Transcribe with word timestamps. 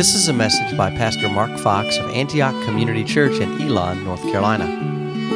This 0.00 0.14
is 0.14 0.28
a 0.28 0.32
message 0.32 0.72
by 0.78 0.88
Pastor 0.88 1.28
Mark 1.28 1.58
Fox 1.58 1.98
of 1.98 2.08
Antioch 2.12 2.54
Community 2.64 3.04
Church 3.04 3.38
in 3.38 3.60
Elon, 3.60 4.02
North 4.02 4.22
Carolina. 4.22 4.66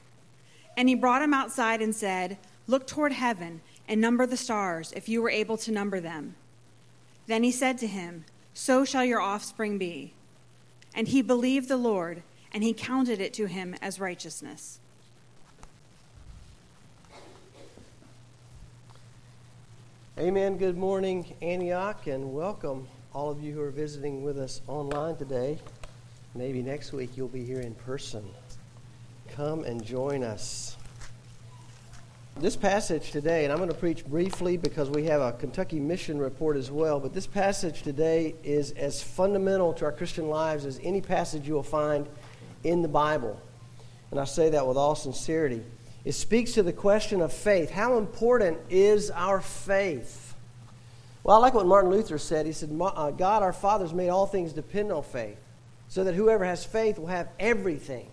And 0.77 0.89
he 0.89 0.95
brought 0.95 1.21
him 1.21 1.33
outside 1.33 1.81
and 1.81 1.93
said, 1.93 2.37
Look 2.67 2.87
toward 2.87 3.11
heaven 3.11 3.61
and 3.87 3.99
number 3.99 4.25
the 4.25 4.37
stars, 4.37 4.93
if 4.95 5.09
you 5.09 5.21
were 5.21 5.29
able 5.29 5.57
to 5.57 5.71
number 5.71 5.99
them. 5.99 6.35
Then 7.27 7.43
he 7.43 7.51
said 7.51 7.77
to 7.79 7.87
him, 7.87 8.25
So 8.53 8.85
shall 8.85 9.03
your 9.03 9.21
offspring 9.21 9.77
be. 9.77 10.13
And 10.93 11.07
he 11.07 11.21
believed 11.21 11.67
the 11.67 11.77
Lord, 11.77 12.23
and 12.53 12.63
he 12.63 12.73
counted 12.73 13.19
it 13.19 13.33
to 13.35 13.45
him 13.47 13.75
as 13.81 13.99
righteousness. 13.99 14.79
Amen. 20.19 20.57
Good 20.57 20.77
morning, 20.77 21.33
Antioch, 21.41 22.07
and 22.07 22.33
welcome 22.33 22.87
all 23.13 23.31
of 23.31 23.41
you 23.41 23.53
who 23.53 23.61
are 23.61 23.71
visiting 23.71 24.23
with 24.23 24.37
us 24.37 24.61
online 24.67 25.15
today. 25.15 25.57
Maybe 26.35 26.61
next 26.61 26.93
week 26.93 27.17
you'll 27.17 27.27
be 27.27 27.43
here 27.43 27.61
in 27.61 27.73
person. 27.75 28.23
Come 29.35 29.63
and 29.63 29.81
join 29.81 30.23
us. 30.23 30.75
This 32.37 32.57
passage 32.57 33.11
today, 33.11 33.45
and 33.45 33.53
I'm 33.53 33.59
going 33.59 33.69
to 33.69 33.75
preach 33.75 34.05
briefly 34.05 34.57
because 34.57 34.89
we 34.89 35.05
have 35.05 35.21
a 35.21 35.31
Kentucky 35.31 35.79
mission 35.79 36.19
report 36.19 36.57
as 36.57 36.69
well, 36.69 36.99
but 36.99 37.13
this 37.13 37.27
passage 37.27 37.81
today 37.81 38.35
is 38.43 38.71
as 38.71 39.01
fundamental 39.01 39.71
to 39.75 39.85
our 39.85 39.91
Christian 39.93 40.27
lives 40.27 40.65
as 40.65 40.81
any 40.83 40.99
passage 40.99 41.47
you 41.47 41.53
will 41.53 41.63
find 41.63 42.07
in 42.65 42.81
the 42.81 42.89
Bible. 42.89 43.41
And 44.11 44.19
I 44.19 44.25
say 44.25 44.49
that 44.49 44.67
with 44.67 44.75
all 44.75 44.95
sincerity. 44.95 45.63
It 46.03 46.11
speaks 46.11 46.51
to 46.53 46.63
the 46.63 46.73
question 46.73 47.21
of 47.21 47.31
faith. 47.31 47.69
How 47.69 47.97
important 47.97 48.57
is 48.69 49.11
our 49.11 49.39
faith? 49.39 50.35
Well, 51.23 51.37
I 51.37 51.39
like 51.39 51.53
what 51.53 51.65
Martin 51.67 51.89
Luther 51.89 52.17
said. 52.17 52.45
He 52.45 52.51
said, 52.51 52.77
uh, 52.81 53.11
God 53.11 53.43
our 53.43 53.53
Father, 53.53 53.85
has 53.85 53.93
made 53.93 54.09
all 54.09 54.25
things 54.25 54.51
depend 54.51 54.91
on 54.91 55.03
faith, 55.03 55.37
so 55.87 56.03
that 56.03 56.15
whoever 56.15 56.43
has 56.43 56.65
faith 56.65 56.99
will 56.99 57.07
have 57.07 57.29
everything, 57.39 58.09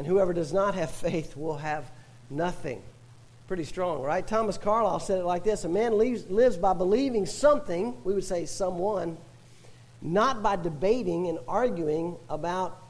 and 0.00 0.06
whoever 0.06 0.32
does 0.32 0.50
not 0.50 0.74
have 0.76 0.90
faith 0.90 1.36
will 1.36 1.58
have 1.58 1.84
nothing. 2.30 2.80
Pretty 3.48 3.64
strong, 3.64 4.00
right? 4.00 4.26
Thomas 4.26 4.56
Carlyle 4.56 4.98
said 4.98 5.18
it 5.18 5.26
like 5.26 5.44
this 5.44 5.66
A 5.66 5.68
man 5.68 5.98
lives, 5.98 6.26
lives 6.30 6.56
by 6.56 6.72
believing 6.72 7.26
something, 7.26 7.94
we 8.02 8.14
would 8.14 8.24
say 8.24 8.46
someone, 8.46 9.18
not 10.00 10.42
by 10.42 10.56
debating 10.56 11.28
and 11.28 11.38
arguing 11.46 12.16
about 12.30 12.82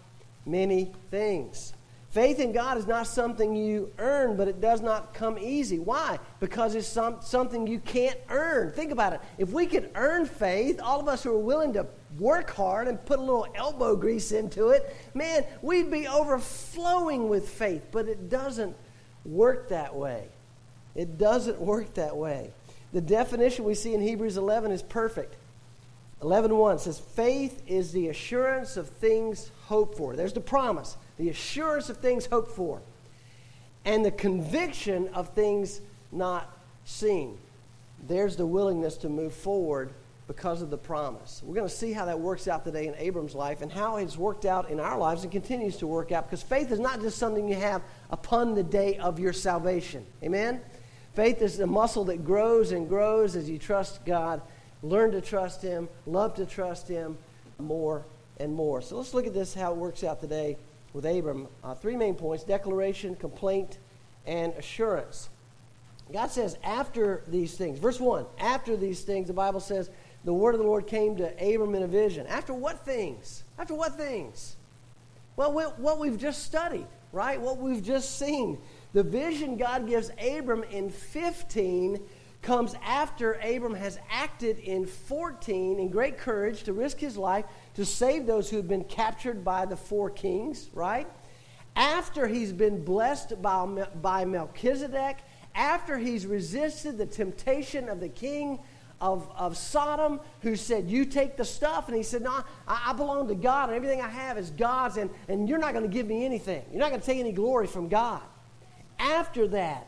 many 0.47 0.93
things. 1.11 1.73
Faith 2.11 2.39
in 2.39 2.53
God 2.53 2.79
is 2.79 2.87
not 2.87 3.09
something 3.09 3.57
you 3.57 3.91
earn, 3.99 4.37
but 4.37 4.47
it 4.47 4.61
does 4.61 4.81
not 4.81 5.13
come 5.13 5.37
easy. 5.37 5.81
Why? 5.81 6.17
Because 6.39 6.77
it's 6.77 6.87
some, 6.87 7.17
something 7.23 7.67
you 7.67 7.81
can't 7.81 8.19
earn. 8.29 8.71
Think 8.71 8.93
about 8.93 9.15
it. 9.15 9.21
If 9.37 9.51
we 9.51 9.67
could 9.67 9.91
earn 9.97 10.27
faith, 10.27 10.81
all 10.81 11.01
of 11.01 11.09
us 11.09 11.25
who 11.25 11.33
are 11.33 11.39
willing 11.39 11.73
to 11.73 11.89
work 12.19 12.51
hard 12.51 12.89
and 12.89 13.05
put 13.05 13.19
a 13.19 13.23
little 13.23 13.47
elbow 13.55 13.97
grease 13.97 14.33
into 14.33 14.71
it, 14.71 14.95
man, 15.15 15.45
we'd 15.63 15.91
be 15.91 16.09
overflowing 16.09 17.29
with 17.29 17.49
faith. 17.49 17.83
But 17.93 18.09
it 18.09 18.29
doesn't 18.29 18.77
work 19.25 19.69
that 19.69 19.95
way. 19.95 20.29
It 20.95 21.19
doesn't 21.19 21.61
work 21.61 21.95
that 21.95 22.17
way. 22.17 22.53
The 22.93 23.01
definition 23.01 23.65
we 23.65 23.75
see 23.75 23.95
in 23.95 24.01
Hebrews 24.01 24.37
11 24.37 24.73
is 24.73 24.83
perfect. 24.83 25.37
11.1 26.21 26.81
says, 26.81 26.99
Faith 26.99 27.63
is 27.67 27.93
the 27.93 28.09
assurance 28.09 28.77
of 28.77 28.89
things 28.89 29.51
hoped 29.67 29.97
for. 29.97 30.17
There's 30.17 30.33
the 30.33 30.41
promise 30.41 30.97
the 31.17 31.29
assurance 31.29 31.91
of 31.91 31.99
things 31.99 32.25
hoped 32.25 32.51
for, 32.53 32.81
and 33.85 34.03
the 34.03 34.11
conviction 34.11 35.09
of 35.09 35.29
things 35.35 35.83
not 36.11 36.57
seen. 36.87 37.37
There's 38.09 38.37
the 38.37 38.47
willingness 38.47 38.97
to 38.99 39.11
move 39.11 39.35
forward 39.35 39.93
because 40.31 40.63
of 40.63 40.71
the 40.71 40.79
promise. 40.79 41.43
We're 41.45 41.57
going 41.57 41.67
to 41.67 41.75
see 41.75 41.93
how 41.93 42.05
that 42.05 42.21
works 42.21 42.47
out 42.47 42.63
today 42.63 42.87
in 42.87 42.95
Abram's 42.95 43.35
life 43.35 43.63
and 43.63 43.73
how 43.73 43.97
it's 43.97 44.17
worked 44.17 44.45
out 44.45 44.71
in 44.71 44.79
our 44.79 44.97
lives 44.97 45.25
and 45.25 45.33
continues 45.33 45.79
to 45.79 45.89
work 45.89 46.13
out 46.13 46.27
because 46.31 46.41
faith 46.41 46.71
is 46.71 46.79
not 46.79 47.01
just 47.01 47.19
something 47.19 47.49
you 47.49 47.57
have 47.57 47.83
upon 48.11 48.55
the 48.55 48.63
day 48.63 48.97
of 48.99 49.19
your 49.19 49.33
salvation. 49.33 50.07
Amen? 50.23 50.61
Faith 51.15 51.43
is 51.43 51.59
a 51.59 51.67
muscle 51.67 52.05
that 52.05 52.25
grows 52.25 52.71
and 52.71 52.89
grows 52.89 53.35
as 53.35 53.51
you 53.51 53.59
trust 53.59 54.05
God, 54.05 54.41
learn 54.85 55.11
to 55.11 55.21
trust 55.21 55.63
Him, 55.63 55.89
love 56.07 56.37
to 56.37 56.47
trust 56.47 56.87
Him 56.87 57.19
more 57.59 58.05
and 58.39 58.55
more. 58.55 58.81
So 58.83 58.99
let's 58.99 59.13
look 59.13 59.27
at 59.27 59.35
this, 59.35 59.53
how 59.53 59.73
it 59.73 59.79
works 59.79 60.05
out 60.05 60.21
today 60.21 60.59
with 60.93 61.07
Abram. 61.07 61.49
Uh, 61.65 61.75
three 61.75 61.97
main 61.97 62.15
points 62.15 62.45
declaration, 62.45 63.17
complaint, 63.17 63.79
and 64.29 64.53
assurance. 64.53 65.29
God 66.13 66.31
says, 66.31 66.57
after 66.63 67.23
these 67.27 67.55
things, 67.55 67.79
verse 67.79 68.01
1, 68.01 68.27
after 68.39 68.77
these 68.77 69.03
things, 69.03 69.29
the 69.29 69.33
Bible 69.33 69.61
says, 69.61 69.91
the 70.25 70.33
word 70.33 70.55
of 70.55 70.61
the 70.61 70.67
Lord 70.67 70.87
came 70.87 71.17
to 71.17 71.33
Abram 71.33 71.75
in 71.75 71.83
a 71.83 71.87
vision. 71.89 72.27
After 72.27 72.53
what 72.53 72.85
things? 72.85 73.45
After 73.59 73.75
what 73.75 73.97
things? 73.97 74.57
Well, 75.37 75.53
what 75.53 75.99
we've 75.99 76.19
just 76.19 76.43
studied, 76.45 76.87
right? 77.13 77.41
What 77.41 77.59
we've 77.59 77.83
just 77.83 78.19
seen. 78.19 78.59
The 78.93 79.03
vision 79.03 79.57
God 79.57 79.89
gives 79.89 80.11
Abram 80.21 80.65
in 80.65 80.91
15 80.91 82.01
comes 82.43 82.75
after 82.85 83.35
Abram 83.35 83.75
has 83.75 83.99
acted 84.11 84.59
in 84.59 84.87
14 84.87 85.79
in 85.79 85.89
great 85.89 86.19
courage 86.19 86.63
to 86.65 86.73
risk 86.73 86.99
his 86.99 87.17
life 87.17 87.45
to 87.75 87.85
save 87.85 88.27
those 88.27 88.51
who 88.51 88.57
have 88.57 88.69
been 88.69 88.85
captured 88.85 89.45
by 89.45 89.67
the 89.67 89.77
four 89.77 90.11
kings, 90.11 90.69
right? 90.73 91.07
After 91.77 92.27
he's 92.27 92.53
been 92.53 92.85
blessed 92.85 93.41
by, 93.41 93.87
by 94.01 94.25
Melchizedek, 94.25 95.19
after 95.55 95.99
he's 95.99 96.27
resisted 96.27 96.99
the 96.99 97.07
temptation 97.07 97.89
of 97.89 98.01
the 98.01 98.09
king 98.09 98.59
of, 99.01 99.29
of 99.37 99.57
Sodom, 99.57 100.21
who 100.43 100.57
said, 100.57 100.91
You 100.91 101.05
take 101.05 101.37
the 101.37 101.45
stuff. 101.45 101.89
And 101.89 101.97
he 101.97 102.03
said, 102.03 102.23
No, 102.23 102.43
I, 102.69 102.83
I 102.89 102.93
belong 102.93 103.29
to 103.29 103.35
God, 103.35 103.69
and 103.69 103.77
everything 103.77 104.01
I 104.01 104.09
have 104.09 104.39
is 104.39 104.51
God's, 104.51 104.97
and, 104.97 105.11
and 105.29 105.49
you're 105.49 105.59
not 105.59 105.73
going 105.73 105.85
to 105.85 105.93
give 105.93 106.07
me 106.07 106.25
anything. 106.25 106.63
You're 106.71 106.81
not 106.81 106.91
going 106.91 107.01
to 107.01 107.07
take 107.07 107.19
any 107.19 107.33
glory 107.33 107.67
from 107.67 107.89
God. 107.89 108.23
After 108.99 109.49
that, 109.49 109.87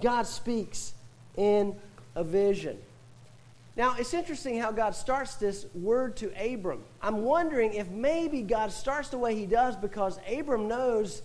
God 0.00 0.26
speaks 0.26 0.94
in 1.36 1.74
a 2.14 2.24
vision. 2.24 2.78
Now, 3.76 3.96
it's 3.98 4.12
interesting 4.12 4.58
how 4.58 4.70
God 4.70 4.94
starts 4.94 5.36
this 5.36 5.66
word 5.74 6.16
to 6.18 6.30
Abram. 6.38 6.84
I'm 7.00 7.22
wondering 7.22 7.72
if 7.72 7.88
maybe 7.88 8.42
God 8.42 8.70
starts 8.70 9.08
the 9.08 9.16
way 9.18 9.34
he 9.34 9.46
does 9.46 9.76
because 9.76 10.18
Abram 10.30 10.68
knows 10.68 11.22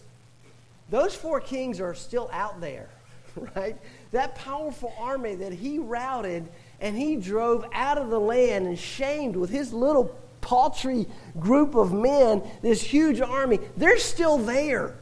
those 0.90 1.13
four 1.13 1.42
kings 1.42 1.81
are 1.81 1.94
still 1.94 2.30
out 2.31 2.62
there, 2.62 2.88
right? 3.56 3.78
That 4.12 4.36
powerful 4.36 4.94
army 4.98 5.36
that 5.36 5.51
he 5.51 5.78
routed 5.78 6.48
and 6.80 6.98
he 6.98 7.16
drove 7.16 7.66
out 7.74 7.98
of 7.98 8.10
the 8.10 8.20
land 8.20 8.68
and 8.68 8.78
shamed 8.78 9.36
with 9.36 9.50
his 9.50 9.74
little 9.74 10.16
paltry 10.42 11.06
group 11.40 11.76
of 11.76 11.92
men, 11.92 12.42
this 12.62 12.82
huge 12.82 13.20
army, 13.20 13.60
they're 13.76 13.98
still 13.98 14.38
there. 14.38 14.96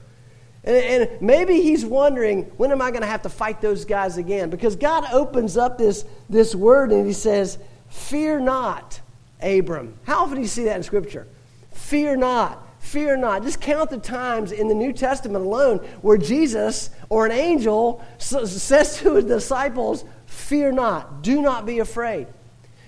And, 0.63 0.75
and 0.75 1.21
maybe 1.21 1.61
he's 1.61 1.85
wondering, 1.85 2.43
when 2.57 2.71
am 2.71 2.81
I 2.81 2.89
going 2.89 3.01
to 3.01 3.07
have 3.07 3.21
to 3.23 3.29
fight 3.29 3.61
those 3.61 3.85
guys 3.85 4.17
again? 4.17 4.49
Because 4.49 4.75
God 4.75 5.05
opens 5.11 5.57
up 5.57 5.77
this, 5.77 6.05
this 6.29 6.55
word 6.55 6.91
and 6.91 7.05
he 7.05 7.13
says, 7.13 7.59
Fear 7.89 8.41
not, 8.41 8.99
Abram. 9.41 9.97
How 10.03 10.23
often 10.23 10.35
do 10.35 10.41
you 10.41 10.47
see 10.47 10.65
that 10.65 10.75
in 10.77 10.83
Scripture? 10.83 11.27
Fear 11.71 12.17
not. 12.17 12.61
Fear 12.79 13.17
not. 13.17 13.43
Just 13.43 13.61
count 13.61 13.89
the 13.89 13.97
times 13.97 14.51
in 14.51 14.67
the 14.67 14.75
New 14.75 14.93
Testament 14.93 15.45
alone 15.45 15.77
where 16.01 16.17
Jesus 16.17 16.89
or 17.09 17.25
an 17.25 17.31
angel 17.31 18.03
says 18.17 18.97
to 18.97 19.15
his 19.15 19.25
disciples, 19.25 20.05
Fear 20.45 20.73
not. 20.73 21.23
Do 21.23 21.41
not 21.41 21.65
be 21.65 21.79
afraid. 21.79 22.27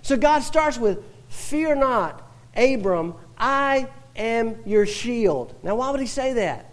So 0.04 0.16
God 0.16 0.42
starts 0.42 0.78
with, 0.78 1.04
Fear 1.28 1.76
not, 1.78 2.22
Abram. 2.56 3.16
I 3.36 3.88
am 4.16 4.58
your 4.64 4.86
shield. 4.86 5.56
Now, 5.64 5.78
why 5.78 5.90
would 5.90 6.00
he 6.00 6.06
say 6.06 6.34
that? 6.34 6.72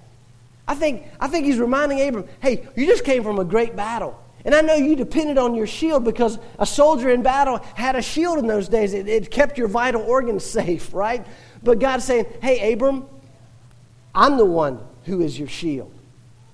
I 0.69 0.75
think, 0.75 1.07
I 1.19 1.27
think 1.29 1.47
he's 1.47 1.59
reminding 1.59 2.07
Abram, 2.07 2.29
hey, 2.41 2.69
you 2.77 2.85
just 2.85 3.03
came 3.03 3.23
from 3.23 3.39
a 3.39 3.47
great 3.47 3.75
battle. 3.75 4.23
And 4.45 4.55
I 4.55 4.61
know 4.61 4.75
you 4.75 4.95
depended 4.95 5.39
on 5.39 5.55
your 5.55 5.67
shield 5.67 6.05
because 6.05 6.39
a 6.59 6.67
soldier 6.67 7.09
in 7.09 7.23
battle 7.23 7.61
had 7.75 7.97
a 7.97 8.03
shield 8.03 8.39
in 8.39 8.47
those 8.47 8.69
days. 8.69 8.93
It, 8.93 9.09
it 9.09 9.31
kept 9.31 9.57
your 9.57 9.69
vital 9.69 10.03
organs 10.03 10.45
safe, 10.59 10.93
right? 10.93 11.27
But 11.63 11.79
God's 11.79 12.05
saying, 12.05 12.27
hey, 12.43 12.75
Abram, 12.75 13.07
I'm 14.15 14.37
the 14.37 14.45
one 14.45 14.81
who 15.05 15.23
is 15.23 15.39
your 15.39 15.49
shield. 15.49 15.95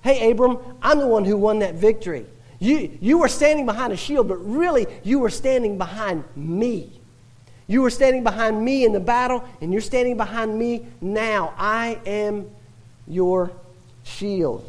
Hey, 0.03 0.31
Abram, 0.31 0.57
I'm 0.81 0.99
the 0.99 1.07
one 1.07 1.25
who 1.25 1.35
won 1.35 1.59
that 1.59 1.75
victory. 1.75 2.25
You, 2.61 2.95
you 3.01 3.17
were 3.17 3.27
standing 3.27 3.65
behind 3.65 3.91
a 3.91 3.97
shield, 3.97 4.27
but 4.27 4.35
really, 4.35 4.85
you 5.03 5.17
were 5.17 5.31
standing 5.31 5.79
behind 5.79 6.23
me. 6.35 6.91
You 7.65 7.81
were 7.81 7.89
standing 7.89 8.23
behind 8.23 8.63
me 8.63 8.85
in 8.85 8.93
the 8.93 8.99
battle, 8.99 9.43
and 9.61 9.71
you're 9.71 9.81
standing 9.81 10.15
behind 10.15 10.55
me 10.57 10.85
now. 11.01 11.55
I 11.57 11.99
am 12.05 12.51
your 13.07 13.51
shield. 14.03 14.63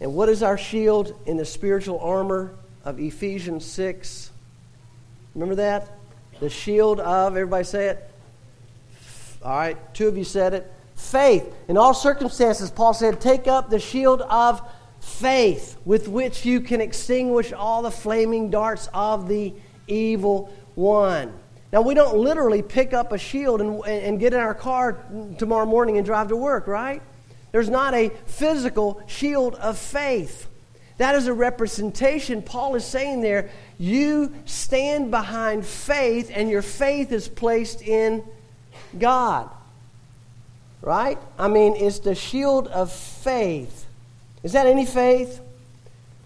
And 0.00 0.12
what 0.12 0.28
is 0.28 0.42
our 0.42 0.58
shield 0.58 1.14
in 1.24 1.36
the 1.36 1.44
spiritual 1.44 2.00
armor 2.00 2.52
of 2.84 2.98
Ephesians 2.98 3.64
6? 3.64 4.32
Remember 5.36 5.54
that? 5.54 5.88
The 6.40 6.50
shield 6.50 6.98
of, 6.98 7.36
everybody 7.36 7.62
say 7.62 7.86
it? 7.90 8.10
All 9.44 9.56
right, 9.56 9.94
two 9.94 10.08
of 10.08 10.16
you 10.16 10.24
said 10.24 10.52
it. 10.52 10.72
Faith. 10.96 11.54
In 11.68 11.76
all 11.76 11.94
circumstances, 11.94 12.72
Paul 12.72 12.92
said, 12.92 13.20
take 13.20 13.46
up 13.46 13.70
the 13.70 13.78
shield 13.78 14.22
of 14.22 14.68
faith 15.02 15.76
with 15.84 16.08
which 16.08 16.46
you 16.46 16.60
can 16.60 16.80
extinguish 16.80 17.52
all 17.52 17.82
the 17.82 17.90
flaming 17.90 18.50
darts 18.50 18.88
of 18.94 19.28
the 19.28 19.52
evil 19.88 20.52
one. 20.76 21.32
Now, 21.72 21.82
we 21.82 21.94
don't 21.94 22.16
literally 22.16 22.62
pick 22.62 22.92
up 22.92 23.12
a 23.12 23.18
shield 23.18 23.60
and, 23.60 23.84
and 23.84 24.20
get 24.20 24.32
in 24.32 24.40
our 24.40 24.54
car 24.54 25.04
tomorrow 25.38 25.66
morning 25.66 25.96
and 25.96 26.06
drive 26.06 26.28
to 26.28 26.36
work, 26.36 26.66
right? 26.66 27.02
There's 27.50 27.68
not 27.68 27.94
a 27.94 28.10
physical 28.26 29.02
shield 29.06 29.54
of 29.56 29.76
faith. 29.76 30.46
That 30.98 31.14
is 31.16 31.26
a 31.26 31.34
representation. 31.34 32.42
Paul 32.42 32.76
is 32.76 32.84
saying 32.84 33.22
there, 33.22 33.50
you 33.78 34.32
stand 34.44 35.10
behind 35.10 35.66
faith, 35.66 36.30
and 36.32 36.48
your 36.48 36.62
faith 36.62 37.10
is 37.10 37.28
placed 37.28 37.82
in 37.82 38.22
God. 38.98 39.50
Right? 40.80 41.18
I 41.38 41.48
mean, 41.48 41.74
it's 41.76 42.00
the 42.00 42.14
shield 42.14 42.68
of 42.68 42.92
faith. 42.92 43.81
Is 44.42 44.52
that 44.52 44.66
any 44.66 44.86
faith? 44.86 45.40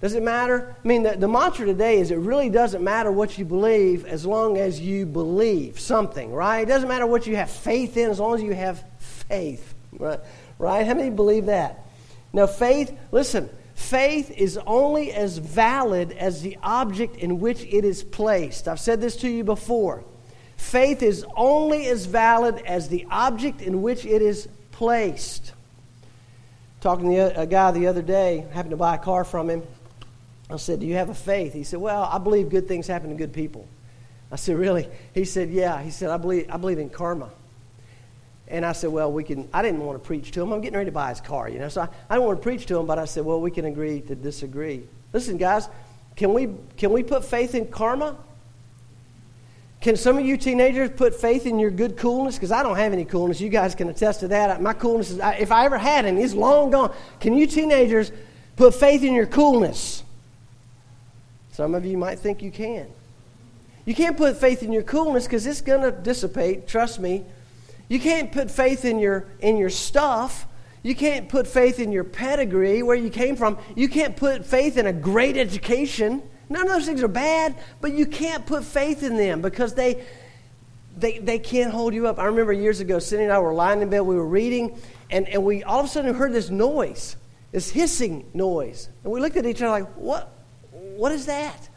Does 0.01 0.15
it 0.15 0.23
matter? 0.23 0.77
I 0.85 0.87
mean, 0.89 1.03
the, 1.03 1.17
the 1.17 1.29
mantra 1.29 1.65
today 1.65 1.99
is 1.99 2.11
it 2.11 2.19
really 2.19 2.51
doesn't 2.51 2.85
matter 2.85 3.11
what 3.11 3.39
you 3.39 3.45
believe 3.45 4.05
as 4.05 4.27
long 4.27 4.59
as 4.59 4.79
you 4.79 5.07
believe 5.07 5.81
something, 5.81 6.33
right? 6.33 6.61
It 6.61 6.67
doesn't 6.67 6.89
matter 6.89 7.07
what 7.07 7.27
you 7.27 7.37
have 7.37 7.51
faith 7.51 7.97
in 7.97 8.11
as 8.11 8.21
long 8.21 8.35
as 8.35 8.43
you 8.43 8.53
have 8.53 8.85
faith, 8.99 9.75
right? 9.99 10.21
right? 10.59 10.87
How 10.87 10.95
many 10.95 11.11
believe 11.11 11.47
that? 11.47 11.87
Now, 12.33 12.47
faith, 12.47 12.97
listen, 13.11 13.49
faith 13.75 14.31
is 14.31 14.59
only 14.67 15.13
as 15.13 15.39
valid 15.39 16.13
as 16.13 16.43
the 16.43 16.59
object 16.63 17.17
in 17.17 17.41
which 17.41 17.63
it 17.63 17.85
is 17.85 18.03
placed. 18.03 18.69
I've 18.69 18.81
said 18.81 19.01
this 19.01 19.17
to 19.19 19.29
you 19.29 19.45
before. 19.45 20.05
Faith 20.59 21.03
is 21.03 21.25
only 21.37 21.87
as 21.87 22.05
valid 22.05 22.63
as 22.67 22.89
the 22.89 23.07
object 23.11 23.63
in 23.63 23.81
which 23.81 24.05
it 24.05 24.21
is 24.21 24.49
placed. 24.73 25.53
Talking 26.87 27.11
to 27.11 27.41
a 27.41 27.49
guy 27.49 27.73
the 27.73 27.89
other 27.89 28.01
day, 28.01 28.47
happened 28.53 28.71
to 28.71 28.77
buy 28.77 28.95
a 28.95 28.99
car 28.99 29.25
from 29.25 29.51
him. 29.51 29.65
I 30.49 30.57
said, 30.57 30.79
Do 30.79 30.87
you 30.87 30.95
have 30.95 31.09
a 31.09 31.15
faith? 31.15 31.53
He 31.53 31.65
said, 31.65 31.81
Well, 31.81 32.05
I 32.05 32.19
believe 32.19 32.49
good 32.49 32.69
things 32.69 32.87
happen 32.87 33.11
to 33.11 33.17
good 33.17 33.33
people. 33.33 33.67
I 34.31 34.37
said, 34.37 34.57
Really? 34.57 34.89
He 35.13 35.25
said, 35.25 35.51
Yeah. 35.51 35.83
He 35.83 35.91
said, 35.91 36.11
I 36.11 36.17
believe, 36.17 36.47
I 36.49 36.57
believe 36.59 36.79
in 36.79 36.89
karma. 36.89 37.31
And 38.47 38.65
I 38.65 38.71
said, 38.71 38.91
Well, 38.91 39.11
we 39.11 39.25
can. 39.25 39.49
I 39.53 39.63
didn't 39.63 39.81
want 39.81 40.01
to 40.01 40.07
preach 40.07 40.31
to 40.31 40.43
him. 40.43 40.53
I'm 40.53 40.61
getting 40.61 40.77
ready 40.77 40.91
to 40.91 40.95
buy 40.95 41.09
his 41.09 41.21
car, 41.21 41.49
you 41.49 41.59
know. 41.59 41.69
So 41.69 41.81
I, 41.81 41.89
I 42.09 42.15
didn't 42.15 42.27
want 42.29 42.39
to 42.39 42.43
preach 42.45 42.67
to 42.67 42.79
him, 42.79 42.87
but 42.87 43.01
I 43.01 43.05
said, 43.07 43.25
Well, 43.25 43.41
we 43.41 43.51
can 43.51 43.65
agree 43.65 44.03
to 44.03 44.15
disagree. 44.15 44.85
Listen, 45.13 45.39
guys, 45.39 45.69
can 46.15 46.33
we, 46.35 46.51
can 46.77 46.93
we 46.93 47.03
put 47.03 47.25
faith 47.25 47.57
in 47.57 47.67
karma? 47.67 48.17
Can 49.87 49.95
some 49.95 50.19
of 50.19 50.27
you 50.27 50.37
teenagers 50.37 50.91
put 50.91 51.15
faith 51.15 51.47
in 51.47 51.61
your 51.61 51.71
good 51.71 51.97
coolness? 51.97 52.35
Because 52.35 52.51
I 52.51 52.65
don't 52.65 52.75
have 52.75 52.93
any 52.93 53.05
coolness. 53.05 53.41
You 53.41 53.49
guys 53.49 53.77
can 53.77 53.89
attest 53.89 54.19
to 54.19 54.27
that. 54.27 54.61
My 54.61 54.73
coolness 54.73 55.13
is, 55.13 55.21
if 55.39 55.53
I 55.53 55.65
ever 55.65 55.79
had 55.79 56.05
any, 56.05 56.23
it's 56.23 56.35
long 56.35 56.73
gone. 56.73 56.93
Can 57.21 57.35
you 57.35 57.47
teenagers 57.47 58.11
put 58.57 58.75
faith 58.75 59.05
in 59.05 59.15
your 59.15 59.27
coolness? 59.27 60.03
Some 61.53 61.73
of 61.73 61.87
you 61.87 61.97
might 61.97 62.19
think 62.19 62.43
you 62.43 62.51
can. 62.51 62.89
You 63.85 63.95
can't 63.95 64.17
put 64.17 64.37
faith 64.39 64.65
in 64.65 64.73
your 64.73 64.83
coolness 64.83 65.23
because 65.23 65.47
it's 65.47 65.61
going 65.61 65.83
to 65.83 65.93
dissipate, 65.93 66.67
trust 66.67 66.99
me. 66.99 67.25
You 67.89 68.01
can't 68.01 68.33
put 68.33 68.51
faith 68.51 68.85
in 68.85 68.99
your, 68.99 69.29
in 69.39 69.57
your 69.57 69.71
stuff. 69.71 70.49
You 70.83 70.97
can't 70.97 71.29
put 71.29 71.47
faith 71.47 71.79
in 71.79 71.93
your 71.93 72.03
pedigree, 72.03 72.83
where 72.83 72.97
you 72.97 73.09
came 73.09 73.37
from. 73.37 73.57
You 73.77 73.89
can't 73.89 74.17
put 74.17 74.45
faith 74.45 74.79
in 74.79 74.89
a 74.89 74.93
great 74.93 75.37
education. 75.37 76.25
None 76.49 76.63
of 76.63 76.69
those 76.69 76.87
things 76.87 77.03
are 77.03 77.09
bad, 77.09 77.57
but 77.81 77.93
you 77.93 78.07
can't 78.07 78.47
put 78.47 78.65
faith 78.65 79.03
in 79.03 79.17
them 79.17 79.43
because 79.43 79.75
they, 79.75 80.05
they, 80.97 81.19
they 81.19 81.39
can't 81.39 81.73
hold 81.73 81.93
you 81.93 82.07
up. 82.07 82.19
I 82.19 82.27
remember 82.27 82.53
years 82.53 82.81
ago, 82.81 82.99
Cindy 82.99 83.25
and 83.25 83.33
I 83.33 83.39
were 83.39 83.53
lying 83.55 83.83
in 83.83 83.91
bed, 83.91 84.01
we 84.01 84.15
were 84.15 84.27
reading, 84.27 84.79
and, 85.11 85.29
and 85.29 85.45
we 85.45 85.65
all 85.65 85.81
of 85.81 85.87
a 85.87 85.89
sudden 85.89 86.15
heard 86.15 86.33
this 86.33 86.51
noise, 86.51 87.17
this 87.53 87.71
hissing 87.71 88.25
noise. 88.33 88.89
And 89.03 89.13
we 89.13 89.21
looked 89.21 89.37
at 89.37 89.47
each 89.47 89.61
other 89.61 89.71
like, 89.71 89.89
what, 89.95 90.33
what 90.71 91.13
is 91.13 91.27
that? 91.27 91.69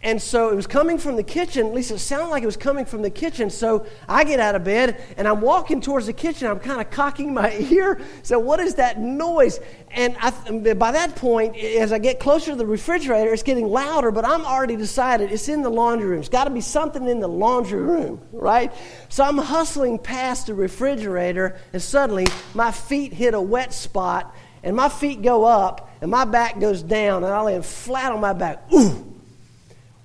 And 0.00 0.22
so 0.22 0.50
it 0.50 0.54
was 0.54 0.68
coming 0.68 0.96
from 0.96 1.16
the 1.16 1.24
kitchen, 1.24 1.66
at 1.66 1.74
least 1.74 1.90
it 1.90 1.98
sounded 1.98 2.28
like 2.28 2.44
it 2.44 2.46
was 2.46 2.56
coming 2.56 2.84
from 2.84 3.02
the 3.02 3.10
kitchen. 3.10 3.50
So 3.50 3.84
I 4.08 4.22
get 4.22 4.38
out 4.38 4.54
of 4.54 4.62
bed 4.62 5.02
and 5.16 5.26
I'm 5.26 5.40
walking 5.40 5.80
towards 5.80 6.06
the 6.06 6.12
kitchen. 6.12 6.46
I'm 6.46 6.60
kind 6.60 6.80
of 6.80 6.88
cocking 6.90 7.34
my 7.34 7.52
ear. 7.70 8.00
So, 8.22 8.38
what 8.38 8.60
is 8.60 8.76
that 8.76 9.00
noise? 9.00 9.58
And 9.90 10.16
I, 10.20 10.74
by 10.74 10.92
that 10.92 11.16
point, 11.16 11.56
as 11.56 11.92
I 11.92 11.98
get 11.98 12.20
closer 12.20 12.52
to 12.52 12.56
the 12.56 12.66
refrigerator, 12.66 13.32
it's 13.32 13.42
getting 13.42 13.66
louder, 13.66 14.12
but 14.12 14.24
I'm 14.24 14.44
already 14.44 14.76
decided 14.76 15.32
it's 15.32 15.48
in 15.48 15.62
the 15.62 15.70
laundry 15.70 16.10
room. 16.10 16.20
It's 16.20 16.28
got 16.28 16.44
to 16.44 16.50
be 16.50 16.60
something 16.60 17.08
in 17.08 17.18
the 17.18 17.28
laundry 17.28 17.80
room, 17.80 18.20
right? 18.30 18.72
So 19.08 19.24
I'm 19.24 19.38
hustling 19.38 19.98
past 19.98 20.46
the 20.46 20.54
refrigerator, 20.54 21.58
and 21.72 21.82
suddenly 21.82 22.28
my 22.54 22.70
feet 22.70 23.12
hit 23.12 23.34
a 23.34 23.40
wet 23.40 23.74
spot, 23.74 24.32
and 24.62 24.76
my 24.76 24.90
feet 24.90 25.22
go 25.22 25.44
up, 25.44 25.90
and 26.00 26.10
my 26.10 26.24
back 26.24 26.60
goes 26.60 26.84
down, 26.84 27.24
and 27.24 27.32
I 27.32 27.40
land 27.40 27.66
flat 27.66 28.12
on 28.12 28.20
my 28.20 28.32
back. 28.32 28.62
Ooh! 28.72 29.17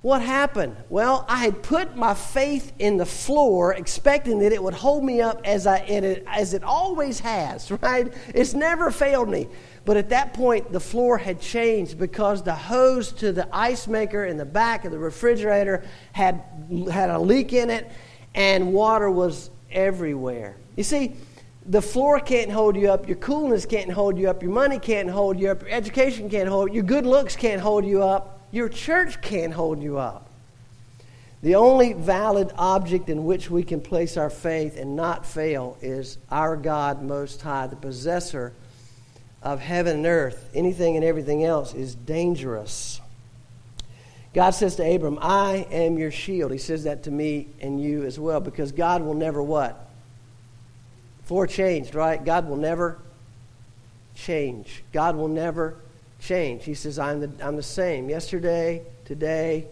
What 0.04 0.20
happened? 0.20 0.76
Well, 0.90 1.24
I 1.30 1.38
had 1.38 1.62
put 1.62 1.96
my 1.96 2.12
faith 2.12 2.74
in 2.78 2.98
the 2.98 3.06
floor, 3.06 3.72
expecting 3.72 4.40
that 4.40 4.52
it 4.52 4.62
would 4.62 4.74
hold 4.74 5.02
me 5.02 5.22
up 5.22 5.40
as, 5.46 5.66
I, 5.66 5.78
as 5.78 6.52
it 6.52 6.62
always 6.62 7.20
has, 7.20 7.70
right? 7.82 8.12
It's 8.34 8.52
never 8.52 8.90
failed 8.90 9.30
me. 9.30 9.48
But 9.86 9.96
at 9.96 10.10
that 10.10 10.34
point, 10.34 10.70
the 10.70 10.78
floor 10.78 11.16
had 11.16 11.40
changed 11.40 11.98
because 11.98 12.42
the 12.42 12.54
hose 12.54 13.12
to 13.12 13.32
the 13.32 13.48
ice 13.50 13.88
maker 13.88 14.26
in 14.26 14.36
the 14.36 14.44
back 14.44 14.84
of 14.84 14.92
the 14.92 14.98
refrigerator 14.98 15.86
had, 16.12 16.42
had 16.92 17.08
a 17.08 17.18
leak 17.18 17.54
in 17.54 17.70
it, 17.70 17.90
and 18.34 18.74
water 18.74 19.10
was 19.10 19.48
everywhere. 19.70 20.58
You 20.76 20.84
see, 20.84 21.16
the 21.64 21.80
floor 21.80 22.20
can't 22.20 22.50
hold 22.50 22.76
you 22.76 22.90
up, 22.90 23.08
your 23.08 23.16
coolness 23.16 23.64
can't 23.64 23.90
hold 23.90 24.18
you 24.18 24.28
up, 24.28 24.42
your 24.42 24.52
money 24.52 24.78
can't 24.78 25.08
hold 25.08 25.40
you 25.40 25.48
up, 25.48 25.62
your 25.62 25.70
education 25.70 26.28
can't 26.28 26.50
hold 26.50 26.68
you, 26.68 26.74
your 26.74 26.84
good 26.84 27.06
looks 27.06 27.36
can't 27.36 27.62
hold 27.62 27.86
you 27.86 28.02
up 28.02 28.34
your 28.54 28.68
church 28.68 29.20
can't 29.20 29.52
hold 29.52 29.82
you 29.82 29.98
up. 29.98 30.30
The 31.42 31.56
only 31.56 31.92
valid 31.92 32.52
object 32.56 33.10
in 33.10 33.24
which 33.24 33.50
we 33.50 33.64
can 33.64 33.80
place 33.80 34.16
our 34.16 34.30
faith 34.30 34.78
and 34.78 34.96
not 34.96 35.26
fail 35.26 35.76
is 35.82 36.16
our 36.30 36.56
God 36.56 37.02
Most 37.02 37.42
High, 37.42 37.66
the 37.66 37.76
possessor 37.76 38.54
of 39.42 39.60
heaven 39.60 39.96
and 39.96 40.06
earth. 40.06 40.48
Anything 40.54 40.96
and 40.96 41.04
everything 41.04 41.44
else 41.44 41.74
is 41.74 41.94
dangerous. 41.94 43.00
God 44.32 44.50
says 44.50 44.76
to 44.76 44.94
Abram, 44.94 45.18
I 45.20 45.66
am 45.70 45.98
your 45.98 46.10
shield. 46.10 46.50
He 46.50 46.58
says 46.58 46.84
that 46.84 47.02
to 47.04 47.10
me 47.10 47.48
and 47.60 47.82
you 47.82 48.04
as 48.04 48.18
well 48.18 48.40
because 48.40 48.72
God 48.72 49.02
will 49.02 49.14
never 49.14 49.42
what? 49.42 49.90
For 51.24 51.46
changed, 51.46 51.94
right? 51.94 52.24
God 52.24 52.48
will 52.48 52.56
never 52.56 52.98
change. 54.14 54.82
God 54.92 55.16
will 55.16 55.28
never 55.28 55.76
change. 56.24 56.64
He 56.64 56.74
says, 56.74 56.98
I'm 56.98 57.20
the, 57.20 57.30
I'm 57.44 57.56
the 57.56 57.62
same 57.62 58.08
yesterday, 58.08 58.82
today, 59.04 59.66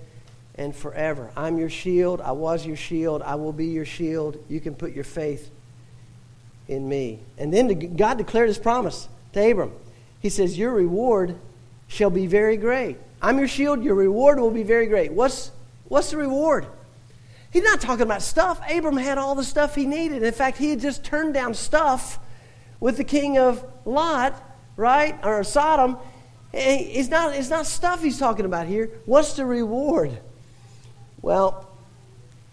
and 0.55 0.77
forever. 0.77 1.31
I'm 1.37 1.59
your 1.59 1.71
shield. 1.71 2.21
I 2.21 2.33
was 2.33 2.67
your 2.67 2.77
shield. 2.77 3.23
I 3.23 3.35
will 3.37 3.53
be 3.53 3.67
your 3.67 3.87
shield. 3.87 4.37
You 4.49 4.61
can 4.61 4.75
put 4.75 4.93
your 4.93 5.05
faith 5.05 5.51
in 6.69 6.89
me. 6.89 7.21
And 7.39 7.53
then 7.53 7.97
God 7.97 8.19
declared 8.19 8.49
his 8.49 8.59
promise 8.59 9.09
to 9.33 9.51
Abram. 9.51 9.73
He 10.21 10.29
says, 10.29 10.59
Your 10.59 10.73
reward 10.73 11.37
shall 11.89 12.11
be 12.11 12.27
very 12.27 12.57
great. 12.57 12.99
I'm 13.21 13.39
your 13.39 13.49
shield. 13.49 13.83
Your 13.83 13.95
reward 13.95 14.39
will 14.39 14.51
be 14.51 14.63
very 14.63 14.87
great. 14.87 15.13
What's, 15.13 15.51
what's 15.87 16.11
the 16.11 16.19
reward? 16.19 16.67
He's 17.51 17.63
not 17.63 17.81
talking 17.81 18.03
about 18.03 18.23
stuff. 18.23 18.61
Abram 18.71 18.97
had 18.97 19.19
all 19.19 19.35
the 19.35 19.45
stuff 19.45 19.75
he 19.75 19.87
needed. 19.87 20.23
In 20.23 20.33
fact, 20.33 20.59
he 20.59 20.71
had 20.71 20.81
just 20.81 21.05
turned 21.05 21.35
down 21.35 21.55
stuff 21.55 22.19
with 22.81 22.97
the 22.97 23.05
king 23.05 23.39
of 23.39 23.65
Lot, 23.85 24.43
right? 24.77 25.19
Or 25.25 25.45
Sodom. 25.45 25.99
Eh, 26.55 26.91
it's 26.93 27.09
not, 27.09 27.35
it's 27.35 27.51
not 27.51 27.67
stuff 27.67 28.03
he's 28.03 28.19
talking 28.19 28.45
about 28.45 28.67
here. 28.67 28.91
What's 29.07 29.35
the 29.35 29.45
reward? 29.45 30.19
Well, 31.23 31.69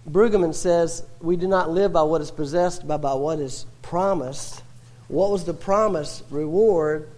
Brueggemann 0.10 0.56
says 0.56 1.04
we 1.20 1.36
do 1.36 1.48
not 1.48 1.70
live 1.70 1.94
by 1.94 2.04
what 2.04 2.22
is 2.22 2.32
possessed, 2.32 2.88
but 2.88 3.00
by 3.00 3.14
what 3.14 3.40
is 3.40 3.66
promised. 3.82 4.64
what 5.08 5.32
was 5.32 5.44
the 5.44 5.54
promise 5.54 6.24
reward 6.30 7.10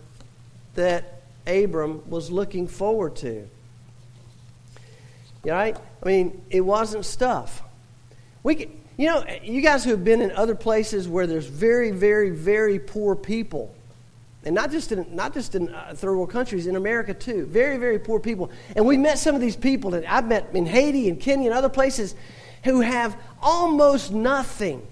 that 0.76 1.22
Abram 1.46 2.10
was 2.10 2.32
looking 2.32 2.68
forward 2.68 3.16
to? 3.18 3.48
Right? 5.44 5.78
I 6.02 6.06
mean, 6.06 6.42
it 6.50 6.62
wasn't 6.62 7.06
stuff. 7.06 7.62
We 8.44 8.56
could, 8.56 8.70
you 8.98 9.08
know, 9.08 9.26
you 9.44 9.62
guys 9.62 9.84
who 9.84 9.92
have 9.92 10.04
been 10.04 10.22
in 10.22 10.32
other 10.32 10.56
places 10.56 11.08
where 11.08 11.28
there's 11.28 11.48
very, 11.48 11.92
very, 11.92 12.30
very 12.30 12.80
poor 12.80 13.16
people, 13.16 13.74
and 14.44 14.56
not 14.56 14.72
just 14.72 14.92
in 14.92 15.06
not 15.16 15.34
just 15.34 15.54
in 15.54 15.70
uh, 15.70 15.94
third 15.96 16.16
world 16.16 16.32
countries, 16.32 16.66
in 16.66 16.76
America 16.76 17.14
too, 17.14 17.46
very, 17.46 17.78
very 17.78 18.00
poor 18.00 18.20
people. 18.20 18.50
And 18.76 18.86
we 18.86 18.98
met 18.98 19.20
some 19.20 19.36
of 19.36 19.42
these 19.42 19.56
people 19.56 19.92
that 19.92 20.12
I've 20.12 20.28
met 20.28 20.50
in 20.54 20.66
Haiti 20.66 21.10
and 21.10 21.20
Kenya 21.20 21.50
and 21.50 21.58
other 21.58 21.70
places 21.70 22.16
who 22.64 22.82
have 22.82 23.16
almost 23.42 24.12
nothing. 24.12 24.88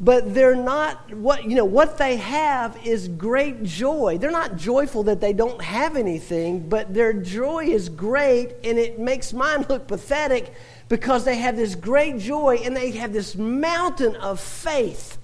But 0.00 0.34
they're 0.34 0.56
not 0.56 1.14
what 1.14 1.44
you 1.44 1.54
know 1.54 1.64
what 1.64 1.96
they 1.96 2.16
have 2.16 2.76
is 2.84 3.06
great 3.06 3.62
joy. 3.62 4.18
They're 4.18 4.32
not 4.32 4.56
joyful 4.56 5.04
that 5.04 5.20
they 5.20 5.32
don't 5.32 5.62
have 5.62 5.96
anything 5.96 6.68
but 6.68 6.92
their 6.92 7.12
joy 7.12 7.66
is 7.66 7.88
great 7.88 8.54
and 8.64 8.76
it 8.76 8.98
makes 8.98 9.32
mine 9.32 9.64
look 9.68 9.86
pathetic 9.86 10.52
because 10.88 11.24
they 11.24 11.36
have 11.36 11.56
this 11.56 11.76
great 11.76 12.18
joy 12.18 12.60
and 12.64 12.76
they 12.76 12.90
have 12.90 13.12
this 13.12 13.36
mountain 13.36 14.16
of 14.16 14.40
faith 14.40 15.18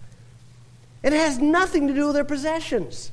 it 1.03 1.13
has 1.13 1.39
nothing 1.39 1.89
to 1.89 1.95
do 1.95 2.07
with 2.07 2.15
their 2.15 2.25
possessions 2.25 3.13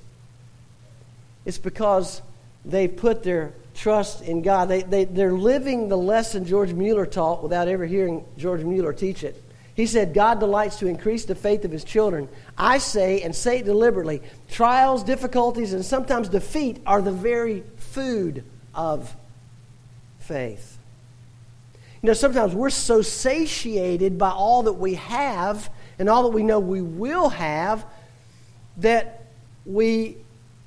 it's 1.46 1.58
because 1.58 2.22
they've 2.66 2.96
put 2.96 3.24
their 3.24 3.54
trust 3.76 4.22
in 4.24 4.42
god 4.42 4.68
they, 4.68 4.82
they, 4.82 5.06
they're 5.06 5.34
living 5.34 5.90
the 5.90 5.98
lesson 5.98 6.46
george 6.46 6.74
mueller 6.74 7.06
taught 7.06 7.44
without 7.44 7.68
ever 7.68 7.86
hearing 7.86 8.26
george 8.38 8.64
mueller 8.64 8.94
teach 8.94 9.24
it 9.24 9.42
he 9.78 9.86
said, 9.86 10.16
God 10.16 10.40
delights 10.40 10.80
to 10.80 10.88
increase 10.88 11.26
the 11.26 11.36
faith 11.36 11.64
of 11.64 11.72
his 11.72 11.84
children. 11.84 12.28
I 12.58 12.80
say, 12.80 13.22
and 13.22 13.34
say 13.36 13.60
it 13.60 13.66
deliberately, 13.66 14.24
trials, 14.50 15.04
difficulties, 15.04 15.72
and 15.72 15.86
sometimes 15.86 16.30
defeat 16.30 16.82
are 16.88 17.00
the 17.00 17.12
very 17.12 17.64
food 17.78 18.44
of 18.74 19.16
faith. 20.18 20.80
You 22.02 22.08
know, 22.08 22.14
sometimes 22.14 22.56
we're 22.56 22.72
so 22.72 23.04
satiated 23.04 24.18
by 24.18 24.32
all 24.32 24.64
that 24.64 24.74
we 24.74 24.96
have 24.96 25.70
and 26.00 26.10
all 26.10 26.24
that 26.24 26.36
we 26.36 26.44
know 26.44 26.60
we 26.60 26.82
will 26.82 27.30
have 27.30 27.86
that 28.78 29.26
we 29.66 30.18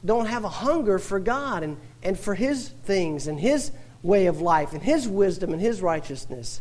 don't 0.05 0.27
have 0.27 0.45
a 0.45 0.49
hunger 0.49 0.99
for 0.99 1.21
God 1.21 1.63
and, 1.63 1.77
and 2.03 2.19
for 2.19 2.35
His 2.35 2.69
things 2.69 3.27
and 3.27 3.39
His 3.39 3.71
way 4.03 4.27
of 4.27 4.41
life 4.41 4.73
and 4.73 4.83
His 4.83 5.07
wisdom 5.07 5.53
and 5.53 5.61
His 5.61 5.83
righteousness. 5.83 6.61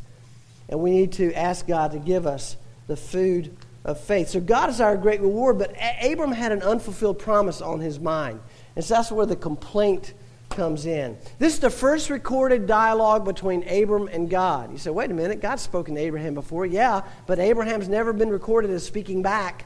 And 0.67 0.79
we 0.79 0.91
need 0.91 1.13
to 1.13 1.33
ask 1.33 1.65
God 1.67 1.91
to 1.93 1.99
give 1.99 2.27
us 2.27 2.55
the 2.88 2.95
food 2.95 3.55
of 3.85 3.99
faith. 3.99 4.29
So 4.29 4.39
God 4.39 4.69
is 4.69 4.81
our 4.81 4.97
great 4.97 5.21
reward, 5.21 5.57
but 5.57 5.75
Abram 6.03 6.31
had 6.31 6.51
an 6.51 6.61
unfulfilled 6.61 7.19
promise 7.19 7.61
on 7.61 7.79
his 7.79 7.99
mind. 7.99 8.39
And 8.75 8.83
so 8.83 8.95
that's 8.95 9.11
where 9.11 9.25
the 9.25 9.35
complaint 9.35 10.13
comes 10.50 10.86
in. 10.86 11.18
This 11.38 11.53
is 11.53 11.60
the 11.60 11.70
first 11.70 12.10
recorded 12.10 12.68
dialogue 12.68 13.25
between 13.25 13.68
Abram 13.68 14.08
and 14.08 14.29
God. 14.29 14.72
You 14.72 14.77
say, 14.77 14.89
wait 14.89 15.12
a 15.12 15.13
minute, 15.13 15.41
God's 15.41 15.62
spoken 15.62 15.96
to 15.96 16.01
Abraham 16.01 16.34
before. 16.34 16.65
Yeah, 16.65 17.01
but 17.27 17.39
Abraham's 17.39 17.88
never 17.88 18.13
been 18.13 18.29
recorded 18.29 18.72
as 18.72 18.86
speaking 18.86 19.22
back. 19.22 19.65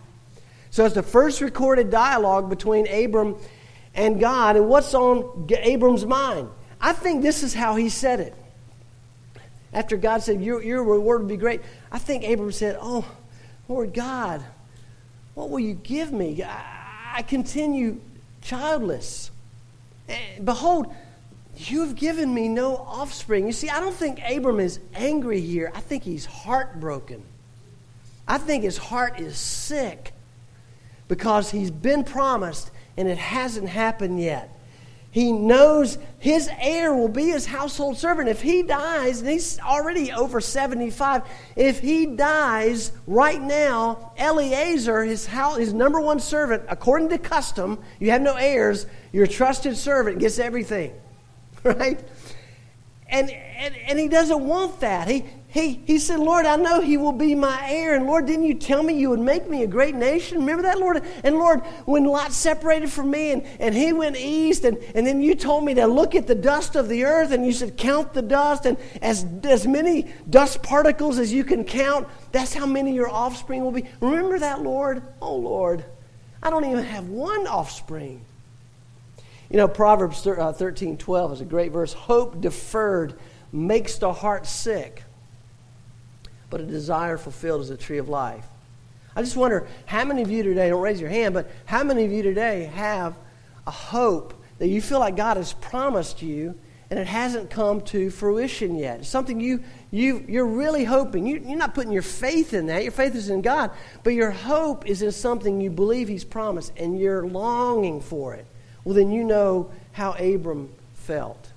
So 0.70 0.86
it's 0.86 0.96
the 0.96 1.04
first 1.04 1.42
recorded 1.42 1.90
dialogue 1.90 2.50
between 2.50 2.88
Abram 2.88 3.38
and 3.96 4.20
God. 4.20 4.56
And 4.56 4.68
what's 4.68 4.94
on 4.94 5.48
Abram's 5.50 6.06
mind? 6.06 6.50
I 6.82 6.94
think 6.94 7.22
this 7.22 7.44
is 7.44 7.54
how 7.54 7.76
he 7.76 7.90
said 7.90 8.20
it 8.20 8.36
after 9.74 9.98
God 9.98 10.22
said, 10.22 10.42
Your, 10.42 10.64
your 10.64 10.84
reward 10.84 11.22
will 11.22 11.30
be 11.30 11.38
great, 11.38 11.62
I 11.92 12.00
think 12.00 12.24
Abram 12.24 12.52
said, 12.52 12.78
Oh, 12.80 13.06
Lord 13.68 13.94
God, 13.94 14.44
what 15.34 15.50
will 15.50 15.60
you 15.60 15.74
give 15.74 16.12
me? 16.12 16.44
I, 16.44 17.16
I 17.16 17.22
continue 17.24 18.00
childless. 18.42 19.32
And 20.08 20.46
behold, 20.46 20.94
you've 21.56 21.96
given 21.96 22.34
me 22.34 22.48
no 22.48 22.78
offspring. 22.78 23.46
You 23.46 23.54
see, 23.54 23.70
I 23.70 23.80
don't 23.80 23.96
think 23.96 24.20
Abram 24.28 24.60
is 24.60 24.80
angry 24.94 25.42
here. 25.42 25.72
I 25.74 25.80
think 25.80 26.04
he's 26.04 26.26
heartbroken. 26.26 27.24
I 28.28 28.38
think 28.38 28.64
his 28.64 28.78
heart 28.78 29.20
is 29.20 29.38
sick 29.38 30.14
because 31.08 31.52
he's 31.52 31.72
been 31.72 32.04
promised 32.04 32.72
and 32.98 33.08
it 33.08 33.18
hasn't 33.18 33.70
happened 33.70 34.22
yet. 34.22 34.50
He 35.14 35.32
knows 35.32 36.00
his 36.18 36.50
heir 36.60 36.92
will 36.92 37.08
be 37.08 37.26
his 37.26 37.46
household 37.46 38.00
servant. 38.00 38.30
If 38.30 38.42
he 38.42 38.64
dies, 38.64 39.20
and 39.20 39.30
he's 39.30 39.60
already 39.60 40.12
over 40.12 40.42
75, 40.42 41.22
if 41.56 41.82
he 41.82 42.08
dies 42.08 42.92
right 43.06 43.40
now, 43.40 44.14
Eliezer, 44.18 45.04
his, 45.04 45.28
house, 45.28 45.58
his 45.58 45.72
number 45.72 46.02
one 46.02 46.20
servant, 46.20 46.64
according 46.68 47.10
to 47.10 47.20
custom, 47.20 47.78
you 48.00 48.10
have 48.10 48.24
no 48.24 48.34
heirs, 48.34 48.88
your 49.12 49.28
trusted 49.28 49.78
servant 49.78 50.18
gets 50.18 50.40
everything. 50.40 50.94
Right? 51.64 52.04
And, 53.08 53.30
and, 53.30 53.78
and 53.88 54.00
he 54.00 54.10
doesn't 54.10 54.46
want 54.46 54.82
that. 54.82 55.08
He, 55.08 55.24
he, 55.54 55.84
he 55.86 56.00
said, 56.00 56.18
Lord, 56.18 56.48
I 56.48 56.56
know 56.56 56.82
he 56.82 56.98
will 56.98 57.12
be 57.12 57.36
my 57.36 57.64
heir. 57.70 57.94
And 57.94 58.08
Lord, 58.08 58.26
didn't 58.26 58.46
you 58.46 58.56
tell 58.56 58.82
me 58.82 58.98
you 58.98 59.12
would 59.12 59.20
make 59.20 59.48
me 59.48 59.62
a 59.62 59.68
great 59.68 59.94
nation? 59.94 60.40
Remember 60.40 60.64
that, 60.64 60.80
Lord? 60.80 61.04
And 61.24 61.36
Lord, 61.36 61.60
when 61.86 62.06
Lot 62.06 62.34
separated 62.34 62.92
from 62.92 63.12
me 63.12 63.34
and, 63.34 63.44
and 63.60 63.76
he 63.76 63.94
went 63.94 64.18
east, 64.18 64.64
and, 64.64 64.80
and 64.96 65.06
then 65.06 65.22
you 65.22 65.36
told 65.36 65.64
me 65.64 65.76
to 65.76 65.86
look 65.86 66.16
at 66.16 66.26
the 66.26 66.34
dust 66.34 66.76
of 66.76 66.90
the 66.90 67.06
earth, 67.06 67.32
and 67.32 67.46
you 67.46 67.54
said, 67.54 67.78
count 67.78 68.14
the 68.14 68.24
dust, 68.24 68.66
and 68.66 68.80
as, 69.00 69.28
as 69.44 69.68
many 69.68 70.12
dust 70.28 70.64
particles 70.64 71.20
as 71.20 71.32
you 71.32 71.44
can 71.44 71.64
count, 71.64 72.08
that's 72.32 72.56
how 72.56 72.66
many 72.66 72.96
your 72.96 73.12
offspring 73.12 73.64
will 73.64 73.72
be. 73.72 73.86
Remember 74.00 74.40
that, 74.40 74.64
Lord? 74.64 75.04
Oh, 75.22 75.36
Lord, 75.36 75.86
I 76.42 76.50
don't 76.50 76.66
even 76.66 76.84
have 76.84 77.10
one 77.10 77.46
offspring. 77.46 78.26
You 79.52 79.58
know, 79.58 79.68
Proverbs 79.68 80.26
uh, 80.26 80.52
13 80.52 80.98
12 80.98 81.34
is 81.34 81.42
a 81.42 81.46
great 81.46 81.72
verse. 81.72 81.94
Hope 81.94 82.42
deferred 82.42 83.14
makes 83.52 84.00
the 84.00 84.12
heart 84.12 84.48
sick 84.48 85.04
but 86.54 86.62
a 86.62 86.66
desire 86.66 87.18
fulfilled 87.18 87.62
is 87.62 87.72
a 87.72 87.76
tree 87.76 87.98
of 87.98 88.10
life. 88.10 88.46
I 89.16 89.24
just 89.24 89.36
wonder 89.36 89.68
how 89.88 90.06
many 90.06 90.22
of 90.22 90.30
you 90.30 90.44
today, 90.44 90.70
don't 90.70 90.84
raise 90.84 91.02
your 91.02 91.10
hand, 91.10 91.34
but 91.34 91.50
how 91.66 91.84
many 91.84 92.06
of 92.06 92.12
you 92.12 92.22
today 92.22 92.66
have 92.76 93.16
a 93.66 93.72
hope 93.72 94.36
that 94.60 94.68
you 94.68 94.80
feel 94.80 95.00
like 95.00 95.16
God 95.16 95.38
has 95.38 95.54
promised 95.54 96.22
you 96.22 96.54
and 96.92 97.00
it 97.00 97.08
hasn't 97.08 97.50
come 97.50 97.82
to 97.86 98.12
fruition 98.12 98.76
yet? 98.76 99.00
It's 99.00 99.10
something 99.10 99.40
you, 99.40 99.64
you, 99.90 100.24
you're 100.28 100.46
really 100.46 100.84
hoping. 100.84 101.26
You, 101.26 101.44
you're 101.44 101.58
not 101.58 101.74
putting 101.74 101.92
your 101.92 102.04
faith 102.04 102.54
in 102.54 102.68
that. 102.68 102.84
Your 102.84 102.92
faith 102.92 103.16
is 103.16 103.32
in 103.32 103.42
God, 103.42 103.72
but 104.04 104.14
your 104.14 104.30
hope 104.30 104.86
is 104.86 105.02
in 105.02 105.12
something 105.12 105.60
you 105.60 105.72
believe 105.72 106.08
He's 106.08 106.24
promised 106.24 106.72
and 106.78 107.00
you're 107.00 107.26
longing 107.26 108.00
for 108.00 108.36
it. 108.36 108.46
Well, 108.84 108.94
then 108.94 109.12
you 109.12 109.24
know 109.24 109.72
how 109.94 110.12
Abram 110.20 110.70
felt. 110.94 111.52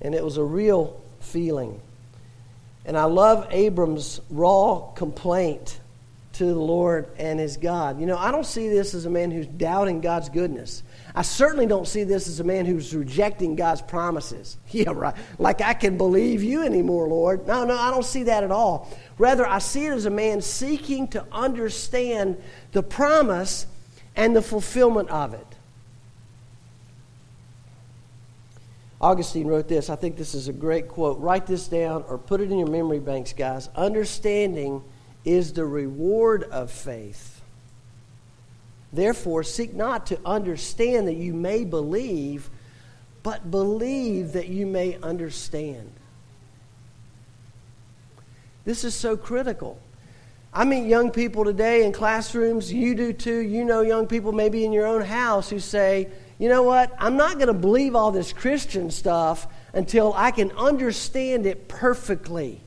And 0.00 0.12
it 0.12 0.24
was 0.24 0.38
a 0.38 0.44
real 0.44 1.00
feeling. 1.20 1.80
And 2.84 2.96
I 2.96 3.04
love 3.04 3.46
Abram's 3.50 4.20
raw 4.30 4.80
complaint 4.94 5.80
to 6.34 6.46
the 6.46 6.54
Lord 6.54 7.08
and 7.18 7.38
his 7.38 7.56
God. 7.56 8.00
You 8.00 8.06
know, 8.06 8.16
I 8.16 8.30
don't 8.32 8.46
see 8.46 8.68
this 8.68 8.94
as 8.94 9.04
a 9.04 9.10
man 9.10 9.30
who's 9.30 9.46
doubting 9.46 10.00
God's 10.00 10.28
goodness. 10.28 10.82
I 11.14 11.22
certainly 11.22 11.66
don't 11.66 11.86
see 11.86 12.04
this 12.04 12.26
as 12.26 12.40
a 12.40 12.44
man 12.44 12.64
who's 12.64 12.94
rejecting 12.94 13.54
God's 13.54 13.82
promises. 13.82 14.56
Yeah, 14.70 14.92
right. 14.94 15.14
Like 15.38 15.60
I 15.60 15.74
can 15.74 15.98
believe 15.98 16.42
you 16.42 16.62
anymore, 16.62 17.06
Lord. 17.06 17.46
No, 17.46 17.64
no, 17.66 17.76
I 17.76 17.90
don't 17.90 18.04
see 18.04 18.22
that 18.24 18.42
at 18.42 18.50
all. 18.50 18.90
Rather, 19.18 19.46
I 19.46 19.58
see 19.58 19.84
it 19.84 19.92
as 19.92 20.06
a 20.06 20.10
man 20.10 20.40
seeking 20.40 21.08
to 21.08 21.26
understand 21.30 22.42
the 22.72 22.82
promise 22.82 23.66
and 24.16 24.34
the 24.34 24.40
fulfillment 24.40 25.10
of 25.10 25.34
it. 25.34 25.46
Augustine 29.02 29.48
wrote 29.48 29.66
this. 29.66 29.90
I 29.90 29.96
think 29.96 30.16
this 30.16 30.34
is 30.34 30.46
a 30.46 30.52
great 30.52 30.86
quote. 30.86 31.18
Write 31.18 31.46
this 31.46 31.66
down 31.66 32.04
or 32.08 32.18
put 32.18 32.40
it 32.40 32.52
in 32.52 32.58
your 32.58 32.70
memory 32.70 33.00
banks, 33.00 33.32
guys. 33.32 33.68
Understanding 33.74 34.82
is 35.24 35.52
the 35.52 35.64
reward 35.64 36.44
of 36.44 36.70
faith. 36.70 37.40
Therefore, 38.92 39.42
seek 39.42 39.74
not 39.74 40.06
to 40.06 40.20
understand 40.24 41.08
that 41.08 41.16
you 41.16 41.34
may 41.34 41.64
believe, 41.64 42.48
but 43.22 43.50
believe 43.50 44.32
that 44.32 44.48
you 44.48 44.66
may 44.66 44.98
understand. 45.02 45.90
This 48.64 48.84
is 48.84 48.94
so 48.94 49.16
critical. 49.16 49.80
I 50.54 50.64
meet 50.64 50.86
young 50.86 51.10
people 51.10 51.44
today 51.44 51.84
in 51.84 51.92
classrooms, 51.92 52.72
you 52.72 52.94
do 52.94 53.12
too. 53.12 53.40
You 53.40 53.64
know 53.64 53.80
young 53.80 54.06
people 54.06 54.32
maybe 54.32 54.64
in 54.64 54.72
your 54.72 54.86
own 54.86 55.00
house 55.00 55.48
who 55.48 55.58
say, 55.58 56.08
you 56.42 56.48
know 56.48 56.64
what? 56.64 56.92
I'm 56.98 57.16
not 57.16 57.34
going 57.34 57.46
to 57.46 57.54
believe 57.54 57.94
all 57.94 58.10
this 58.10 58.32
Christian 58.32 58.90
stuff 58.90 59.46
until 59.72 60.12
I 60.12 60.32
can 60.32 60.50
understand 60.50 61.46
it 61.46 61.68
perfectly. 61.68 62.60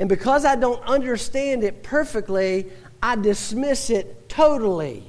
And 0.00 0.08
because 0.08 0.44
I 0.44 0.56
don't 0.56 0.82
understand 0.82 1.62
it 1.62 1.84
perfectly, 1.84 2.66
I 3.00 3.14
dismiss 3.14 3.88
it 3.88 4.28
totally. 4.28 5.04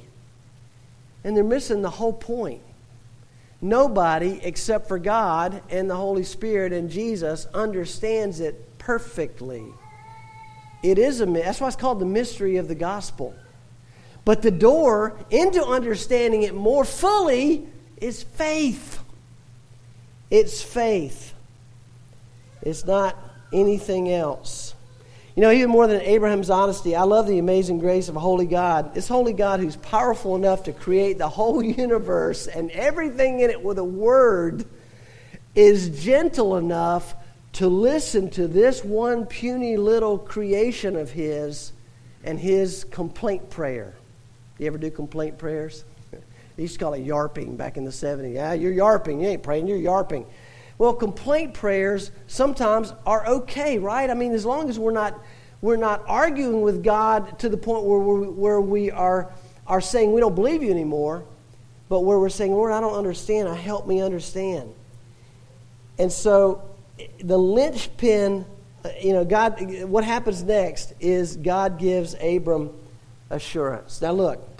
And 1.24 1.36
they're 1.36 1.42
missing 1.42 1.82
the 1.82 1.90
whole 1.90 2.12
point. 2.12 2.62
Nobody 3.60 4.38
except 4.44 4.86
for 4.86 5.00
God 5.00 5.60
and 5.68 5.90
the 5.90 5.96
Holy 5.96 6.22
Spirit 6.22 6.72
and 6.72 6.88
Jesus 6.88 7.48
understands 7.52 8.38
it 8.38 8.78
perfectly. 8.78 9.64
It 10.84 10.96
is 10.96 11.20
a 11.20 11.26
that's 11.26 11.60
why 11.60 11.66
it's 11.66 11.74
called 11.74 11.98
the 11.98 12.06
mystery 12.06 12.58
of 12.58 12.68
the 12.68 12.76
gospel. 12.76 13.34
But 14.24 14.42
the 14.42 14.52
door 14.52 15.18
into 15.30 15.60
understanding 15.64 16.44
it 16.44 16.54
more 16.54 16.84
fully 16.84 17.66
is 18.02 18.22
faith. 18.22 18.98
It's 20.30 20.62
faith. 20.62 21.34
It's 22.62 22.84
not 22.84 23.16
anything 23.52 24.10
else. 24.10 24.74
You 25.34 25.42
know, 25.42 25.50
even 25.50 25.70
more 25.70 25.86
than 25.86 26.02
Abraham's 26.02 26.50
honesty, 26.50 26.94
I 26.94 27.04
love 27.04 27.26
the 27.26 27.38
amazing 27.38 27.78
grace 27.78 28.08
of 28.08 28.16
a 28.16 28.20
holy 28.20 28.44
God. 28.44 28.92
This 28.94 29.08
holy 29.08 29.32
God 29.32 29.60
who's 29.60 29.76
powerful 29.76 30.36
enough 30.36 30.64
to 30.64 30.72
create 30.72 31.16
the 31.16 31.28
whole 31.28 31.62
universe 31.62 32.46
and 32.46 32.70
everything 32.72 33.40
in 33.40 33.50
it 33.50 33.62
with 33.62 33.78
a 33.78 33.84
word 33.84 34.66
is 35.54 36.04
gentle 36.04 36.56
enough 36.56 37.14
to 37.54 37.68
listen 37.68 38.30
to 38.30 38.46
this 38.46 38.82
one 38.84 39.26
puny 39.26 39.76
little 39.76 40.18
creation 40.18 40.96
of 40.96 41.10
his 41.10 41.72
and 42.24 42.38
his 42.38 42.84
complaint 42.84 43.48
prayer. 43.50 43.94
You 44.58 44.66
ever 44.66 44.78
do 44.78 44.90
complaint 44.90 45.38
prayers? 45.38 45.84
They 46.56 46.62
used 46.64 46.74
to 46.74 46.80
call 46.80 46.94
it 46.94 47.04
yarping 47.06 47.56
back 47.56 47.76
in 47.76 47.84
the 47.84 47.90
70s. 47.90 48.34
Yeah, 48.34 48.52
you're 48.52 48.72
yarping. 48.72 49.20
You 49.20 49.28
ain't 49.28 49.42
praying, 49.42 49.66
you're 49.66 49.78
yarping. 49.78 50.26
Well, 50.78 50.94
complaint 50.94 51.54
prayers 51.54 52.10
sometimes 52.26 52.92
are 53.06 53.26
okay, 53.26 53.78
right? 53.78 54.08
I 54.10 54.14
mean, 54.14 54.32
as 54.32 54.44
long 54.44 54.68
as 54.68 54.78
we're 54.78 54.92
not, 54.92 55.20
we're 55.60 55.76
not 55.76 56.02
arguing 56.06 56.62
with 56.62 56.82
God 56.82 57.38
to 57.38 57.48
the 57.48 57.56
point 57.56 57.84
where, 57.84 57.98
we're, 57.98 58.30
where 58.30 58.60
we 58.60 58.90
are, 58.90 59.30
are 59.66 59.80
saying 59.80 60.12
we 60.12 60.20
don't 60.20 60.34
believe 60.34 60.62
you 60.62 60.70
anymore, 60.70 61.24
but 61.88 62.00
where 62.00 62.18
we're 62.18 62.28
saying, 62.28 62.52
Lord, 62.52 62.72
I 62.72 62.80
don't 62.80 62.94
understand. 62.94 63.48
I 63.48 63.54
help 63.54 63.86
me 63.86 64.00
understand. 64.00 64.74
And 65.98 66.10
so 66.10 66.62
the 67.22 67.38
linchpin, 67.38 68.44
uh, 68.84 68.88
you 69.00 69.12
know, 69.12 69.24
God, 69.24 69.84
what 69.84 70.04
happens 70.04 70.42
next 70.42 70.94
is 71.00 71.36
God 71.36 71.78
gives 71.78 72.16
Abram 72.20 72.70
assurance. 73.30 74.00
Now, 74.02 74.12
look, 74.12 74.51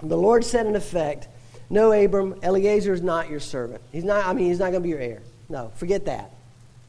the 0.00 0.16
Lord 0.16 0.44
said 0.44 0.66
in 0.66 0.76
effect, 0.76 1.28
No, 1.70 1.92
Abram, 1.92 2.38
Eliezer 2.42 2.92
is 2.92 3.02
not 3.02 3.30
your 3.30 3.40
servant. 3.40 3.82
He's 3.92 4.04
not, 4.04 4.26
I 4.26 4.32
mean, 4.32 4.46
he's 4.46 4.58
not 4.58 4.70
going 4.70 4.82
to 4.82 4.86
be 4.86 4.90
your 4.90 5.00
heir. 5.00 5.22
No, 5.48 5.72
forget 5.76 6.04
that. 6.06 6.32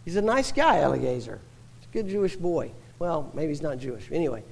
He's 0.06 0.16
a 0.16 0.22
nice 0.22 0.52
guy, 0.52 0.80
Eliezer. 0.80 1.40
He's 1.80 1.88
a 1.90 1.94
good 1.94 2.10
Jewish 2.10 2.36
boy. 2.36 2.72
Well, 3.00 3.32
maybe 3.34 3.50
he's 3.50 3.62
not 3.62 3.78
Jewish. 3.78 4.10
Anyway, 4.12 4.44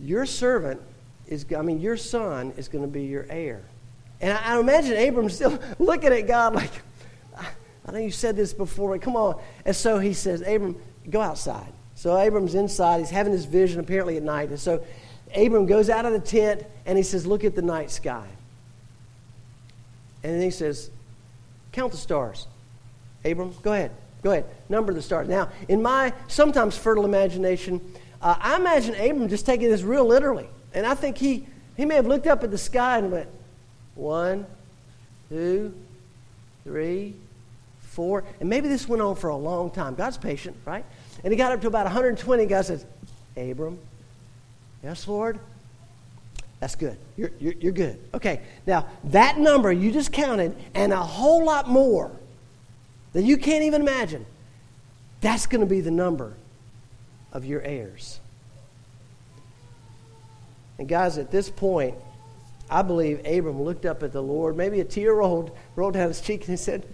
your 0.00 0.26
servant 0.26 0.80
is, 1.26 1.46
I 1.56 1.62
mean, 1.62 1.80
your 1.80 1.96
son 1.96 2.52
is 2.56 2.68
going 2.68 2.84
to 2.84 2.90
be 2.90 3.04
your 3.04 3.26
heir. 3.30 3.62
And 4.20 4.32
I, 4.32 4.54
I 4.54 4.60
imagine 4.60 4.96
Abram 4.96 5.30
still 5.30 5.58
looking 5.78 6.12
at 6.12 6.26
God 6.26 6.54
like, 6.54 6.70
I 7.88 7.92
know 7.92 7.98
you 7.98 8.10
said 8.10 8.36
this 8.36 8.52
before, 8.52 8.90
but 8.90 9.00
come 9.00 9.16
on. 9.16 9.40
And 9.64 9.74
so 9.74 9.98
he 9.98 10.12
says, 10.12 10.42
Abram, 10.42 10.76
go 11.08 11.22
outside. 11.22 11.72
So 11.94 12.16
Abram's 12.18 12.54
inside. 12.54 13.00
He's 13.00 13.10
having 13.10 13.32
this 13.32 13.46
vision 13.46 13.80
apparently 13.80 14.18
at 14.18 14.22
night. 14.22 14.50
And 14.50 14.60
so 14.60 14.84
Abram 15.34 15.66
goes 15.66 15.90
out 15.90 16.04
of 16.04 16.12
the 16.12 16.20
tent 16.20 16.64
and 16.86 16.96
he 16.96 17.04
says, 17.04 17.26
Look 17.26 17.44
at 17.44 17.54
the 17.54 17.62
night 17.62 17.90
sky. 17.90 18.26
And 20.22 20.34
then 20.34 20.42
he 20.42 20.50
says, 20.50 20.90
Count 21.72 21.92
the 21.92 21.98
stars. 21.98 22.46
Abram, 23.24 23.54
go 23.62 23.72
ahead. 23.72 23.90
Go 24.22 24.32
ahead. 24.32 24.46
Number 24.68 24.92
the 24.92 25.02
stars. 25.02 25.28
Now, 25.28 25.48
in 25.68 25.82
my 25.82 26.12
sometimes 26.26 26.76
fertile 26.76 27.04
imagination, 27.04 27.80
uh, 28.20 28.36
I 28.40 28.56
imagine 28.56 28.94
Abram 28.94 29.28
just 29.28 29.46
taking 29.46 29.68
this 29.68 29.82
real 29.82 30.04
literally. 30.04 30.48
And 30.74 30.86
I 30.86 30.94
think 30.94 31.18
he, 31.18 31.46
he 31.76 31.84
may 31.84 31.94
have 31.94 32.06
looked 32.06 32.26
up 32.26 32.42
at 32.42 32.50
the 32.50 32.58
sky 32.58 32.98
and 32.98 33.12
went, 33.12 33.28
One, 33.94 34.46
two, 35.28 35.74
three, 36.64 37.14
four. 37.80 38.24
And 38.40 38.48
maybe 38.48 38.68
this 38.68 38.88
went 38.88 39.02
on 39.02 39.16
for 39.16 39.30
a 39.30 39.36
long 39.36 39.70
time. 39.70 39.94
God's 39.94 40.18
patient, 40.18 40.56
right? 40.64 40.84
And 41.24 41.32
he 41.32 41.36
got 41.36 41.52
up 41.52 41.60
to 41.62 41.66
about 41.66 41.84
120. 41.84 42.46
God 42.46 42.64
says, 42.64 42.84
Abram, 43.36 43.78
yes, 44.82 45.06
Lord? 45.08 45.38
That's 46.60 46.74
good. 46.74 46.98
You're, 47.16 47.30
you're, 47.38 47.54
you're 47.54 47.72
good. 47.72 48.00
Okay, 48.14 48.40
now 48.66 48.86
that 49.04 49.38
number 49.38 49.70
you 49.72 49.92
just 49.92 50.12
counted 50.12 50.56
and 50.74 50.92
a 50.92 50.96
whole 50.96 51.44
lot 51.44 51.68
more 51.68 52.10
that 53.12 53.22
you 53.22 53.36
can't 53.36 53.64
even 53.64 53.80
imagine, 53.80 54.26
that's 55.20 55.46
going 55.46 55.60
to 55.60 55.66
be 55.66 55.80
the 55.80 55.90
number 55.90 56.34
of 57.32 57.44
your 57.44 57.62
heirs. 57.62 58.20
And 60.78 60.88
guys, 60.88 61.18
at 61.18 61.30
this 61.30 61.50
point, 61.50 61.94
I 62.70 62.82
believe 62.82 63.20
Abram 63.24 63.62
looked 63.62 63.86
up 63.86 64.02
at 64.02 64.12
the 64.12 64.22
Lord. 64.22 64.56
Maybe 64.56 64.80
a 64.80 64.84
tear 64.84 65.14
rolled, 65.14 65.56
rolled 65.74 65.94
down 65.94 66.08
his 66.08 66.20
cheek 66.20 66.42
and 66.42 66.50
he 66.50 66.56
said, 66.56 66.86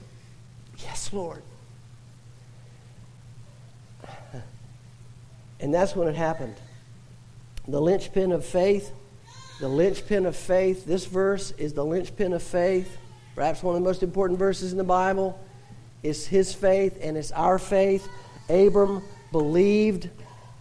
Yes, 0.78 1.12
Lord. 1.12 1.42
And 5.60 5.72
that's 5.72 5.96
when 5.96 6.08
it 6.08 6.14
happened. 6.14 6.54
The 7.66 7.80
linchpin 7.80 8.32
of 8.32 8.44
faith, 8.44 8.92
the 9.60 9.68
linchpin 9.68 10.26
of 10.26 10.36
faith, 10.36 10.84
this 10.84 11.06
verse 11.06 11.52
is 11.52 11.72
the 11.72 11.84
linchpin 11.84 12.32
of 12.34 12.42
faith, 12.42 12.98
perhaps 13.34 13.62
one 13.62 13.76
of 13.76 13.82
the 13.82 13.88
most 13.88 14.02
important 14.02 14.38
verses 14.38 14.72
in 14.72 14.78
the 14.78 14.84
Bible. 14.84 15.38
It's 16.02 16.26
his 16.26 16.52
faith 16.52 16.98
and 17.00 17.16
it's 17.16 17.32
our 17.32 17.58
faith. 17.58 18.06
Abram 18.50 19.02
believed 19.32 20.10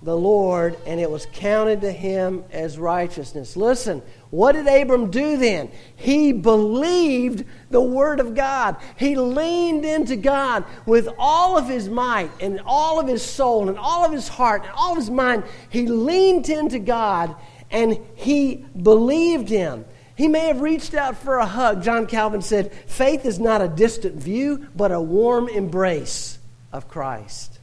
the 0.04 0.16
Lord, 0.18 0.78
and 0.86 1.00
it 1.00 1.10
was 1.10 1.26
counted 1.32 1.82
to 1.82 1.92
him 1.92 2.44
as 2.52 2.78
righteousness. 2.78 3.56
Listen, 3.56 4.02
what 4.32 4.52
did 4.52 4.68
Abram 4.68 5.12
do 5.12 5.38
then? 5.38 5.72
He 5.96 6.34
believed 6.34 7.46
the 7.70 7.82
Word 7.82 8.20
of 8.20 8.36
God. 8.36 8.78
He 8.98 9.16
leaned 9.16 9.86
into 9.86 10.16
God 10.16 10.66
with 10.86 11.08
all 11.18 11.58
of 11.58 11.68
his 11.68 11.88
might 11.88 12.32
and 12.42 12.62
all 12.66 13.00
of 13.00 13.08
his 13.08 13.24
soul 13.24 13.70
and 13.70 13.78
all 13.78 14.06
of 14.06 14.12
his 14.12 14.28
heart 14.28 14.64
and 14.64 14.72
all 14.76 14.92
of 14.92 14.98
his 14.98 15.10
mind. 15.10 15.44
He 15.70 15.88
leaned 15.88 16.50
into 16.50 16.80
God 16.80 17.36
and 17.72 17.98
he 18.16 18.66
believed 18.82 19.50
him. 19.50 19.86
He 20.16 20.28
may 20.28 20.48
have 20.48 20.62
reached 20.62 20.94
out 20.94 21.18
for 21.18 21.38
a 21.38 21.46
hug. 21.46 21.82
John 21.82 22.06
Calvin 22.06 22.42
said, 22.42 22.74
Faith 22.88 23.26
is 23.26 23.40
not 23.40 23.62
a 23.62 23.68
distant 23.68 24.16
view, 24.16 24.68
but 24.76 24.92
a 24.92 25.02
warm 25.02 25.48
embrace 25.48 26.38
of 26.72 26.88
Christ. 26.88 27.60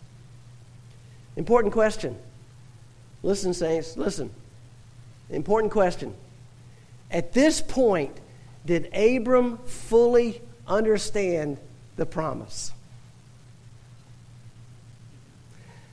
Important 1.37 1.72
question. 1.72 2.16
Listen, 3.23 3.53
saints, 3.53 3.97
listen. 3.97 4.31
Important 5.29 5.73
question. 5.73 6.15
At 7.11 7.33
this 7.33 7.61
point, 7.61 8.19
did 8.65 8.95
Abram 8.95 9.59
fully 9.59 10.41
understand 10.67 11.59
the 11.97 12.07
promise? 12.07 12.73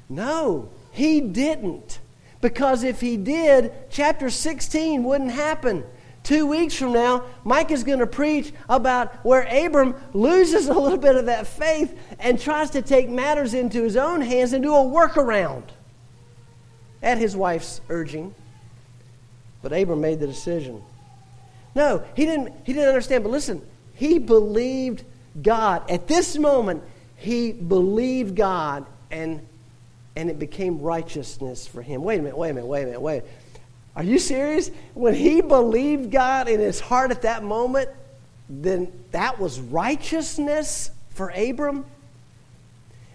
No, 0.09 0.69
he 0.91 1.21
didn't. 1.21 1.99
Because 2.39 2.83
if 2.83 3.01
he 3.01 3.17
did, 3.17 3.73
chapter 3.89 4.29
16 4.29 5.03
wouldn't 5.03 5.31
happen. 5.31 5.83
Two 6.23 6.45
weeks 6.45 6.75
from 6.75 6.93
now, 6.93 7.23
Mike 7.43 7.71
is 7.71 7.83
going 7.83 7.99
to 7.99 8.07
preach 8.07 8.53
about 8.69 9.13
where 9.25 9.43
Abram 9.43 9.95
loses 10.13 10.67
a 10.67 10.73
little 10.73 10.97
bit 10.97 11.15
of 11.15 11.25
that 11.25 11.47
faith 11.47 11.97
and 12.19 12.39
tries 12.39 12.69
to 12.71 12.81
take 12.81 13.09
matters 13.09 13.53
into 13.53 13.81
his 13.81 13.97
own 13.97 14.21
hands 14.21 14.53
and 14.53 14.63
do 14.63 14.75
a 14.75 14.79
workaround 14.79 15.63
at 17.01 17.17
his 17.17 17.35
wife's 17.35 17.81
urging. 17.89 18.33
But 19.61 19.73
Abram 19.73 20.01
made 20.01 20.19
the 20.19 20.27
decision. 20.27 20.81
No, 21.75 22.03
he 22.15 22.25
didn't, 22.25 22.53
he 22.63 22.73
didn't 22.73 22.89
understand. 22.89 23.23
But 23.23 23.31
listen, 23.31 23.61
he 23.93 24.19
believed 24.19 25.03
God. 25.41 25.89
At 25.89 26.07
this 26.07 26.37
moment, 26.37 26.83
he 27.15 27.51
believed 27.51 28.35
God 28.35 28.85
and, 29.11 29.45
and 30.15 30.29
it 30.29 30.39
became 30.39 30.81
righteousness 30.81 31.67
for 31.67 31.81
him. 31.81 32.03
Wait 32.03 32.19
a 32.19 32.21
minute, 32.21 32.37
wait 32.37 32.51
a 32.51 32.53
minute, 32.53 32.67
wait 32.67 32.83
a 32.83 32.85
minute, 32.85 33.01
wait. 33.01 33.23
Are 33.95 34.03
you 34.03 34.19
serious? 34.19 34.69
When 34.93 35.15
he 35.15 35.41
believed 35.41 36.11
God 36.11 36.47
in 36.47 36.59
his 36.59 36.79
heart 36.79 37.09
at 37.09 37.23
that 37.23 37.43
moment, 37.43 37.89
then 38.47 38.91
that 39.11 39.39
was 39.39 39.59
righteousness 39.59 40.91
for 41.09 41.29
Abram? 41.29 41.85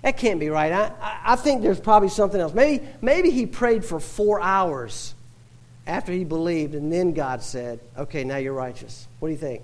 That 0.02 0.16
can't 0.16 0.40
be 0.40 0.48
right. 0.48 0.72
I, 0.72 1.20
I 1.24 1.36
think 1.36 1.62
there's 1.62 1.80
probably 1.80 2.08
something 2.08 2.40
else. 2.40 2.52
Maybe, 2.52 2.84
maybe 3.00 3.30
he 3.30 3.46
prayed 3.46 3.84
for 3.84 4.00
four 4.00 4.40
hours 4.40 5.14
after 5.86 6.12
he 6.12 6.24
believed, 6.24 6.74
and 6.74 6.92
then 6.92 7.12
God 7.12 7.42
said, 7.42 7.80
Okay, 7.96 8.24
now 8.24 8.36
you're 8.36 8.52
righteous. 8.52 9.06
What 9.20 9.28
do 9.28 9.32
you 9.32 9.38
think? 9.38 9.62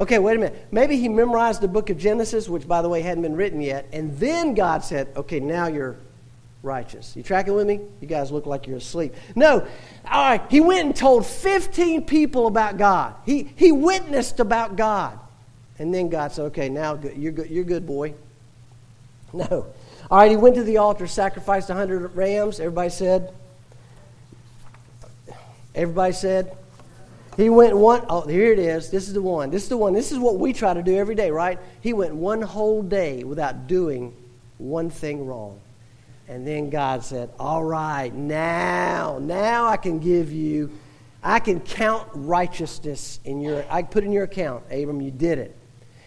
Okay, 0.00 0.18
wait 0.18 0.36
a 0.36 0.40
minute. 0.40 0.66
Maybe 0.72 0.96
he 0.96 1.08
memorized 1.08 1.60
the 1.60 1.68
book 1.68 1.90
of 1.90 1.98
Genesis, 1.98 2.48
which, 2.48 2.66
by 2.66 2.82
the 2.82 2.88
way, 2.88 3.02
hadn't 3.02 3.22
been 3.22 3.36
written 3.36 3.60
yet, 3.60 3.86
and 3.92 4.18
then 4.18 4.54
God 4.54 4.82
said, 4.82 5.08
Okay, 5.16 5.38
now 5.38 5.68
you're 5.68 5.96
righteous. 6.64 7.14
You 7.16 7.22
tracking 7.22 7.54
with 7.54 7.66
me? 7.66 7.80
You 8.00 8.08
guys 8.08 8.32
look 8.32 8.46
like 8.46 8.66
you're 8.66 8.78
asleep. 8.78 9.14
No. 9.36 9.66
All 10.10 10.30
right, 10.30 10.42
he 10.50 10.60
went 10.60 10.86
and 10.86 10.96
told 10.96 11.26
15 11.26 12.06
people 12.06 12.48
about 12.48 12.76
God. 12.76 13.14
He, 13.24 13.52
he 13.54 13.70
witnessed 13.70 14.40
about 14.40 14.74
God. 14.76 15.18
And 15.78 15.92
then 15.94 16.08
God 16.08 16.32
said, 16.32 16.46
Okay, 16.46 16.68
now 16.68 16.98
you're 17.16 17.32
good, 17.32 17.50
you're 17.50 17.64
good 17.64 17.86
boy. 17.86 18.14
No. 19.50 19.66
All 20.10 20.18
right, 20.18 20.30
he 20.30 20.36
went 20.36 20.56
to 20.56 20.62
the 20.62 20.76
altar, 20.76 21.06
sacrificed 21.06 21.70
100 21.70 22.14
rams. 22.14 22.60
Everybody 22.60 22.90
said? 22.90 23.32
Everybody 25.74 26.12
said? 26.12 26.54
He 27.36 27.48
went 27.48 27.74
one, 27.74 28.04
oh, 28.10 28.26
here 28.26 28.52
it 28.52 28.58
is. 28.58 28.90
This 28.90 29.08
is 29.08 29.14
the 29.14 29.22
one. 29.22 29.50
This 29.50 29.62
is 29.62 29.68
the 29.70 29.76
one. 29.78 29.94
This 29.94 30.12
is 30.12 30.18
what 30.18 30.38
we 30.38 30.52
try 30.52 30.74
to 30.74 30.82
do 30.82 30.96
every 30.96 31.14
day, 31.14 31.30
right? 31.30 31.58
He 31.80 31.94
went 31.94 32.14
one 32.14 32.42
whole 32.42 32.82
day 32.82 33.24
without 33.24 33.66
doing 33.66 34.14
one 34.58 34.90
thing 34.90 35.26
wrong. 35.26 35.58
And 36.28 36.46
then 36.46 36.68
God 36.68 37.02
said, 37.02 37.30
All 37.38 37.64
right, 37.64 38.12
now, 38.14 39.18
now 39.18 39.66
I 39.66 39.78
can 39.78 39.98
give 39.98 40.30
you, 40.30 40.70
I 41.22 41.40
can 41.40 41.60
count 41.60 42.06
righteousness 42.12 43.18
in 43.24 43.40
your, 43.40 43.64
I 43.70 43.82
put 43.82 44.04
in 44.04 44.12
your 44.12 44.24
account, 44.24 44.64
Abram, 44.70 45.00
you 45.00 45.10
did 45.10 45.38
it. 45.38 45.56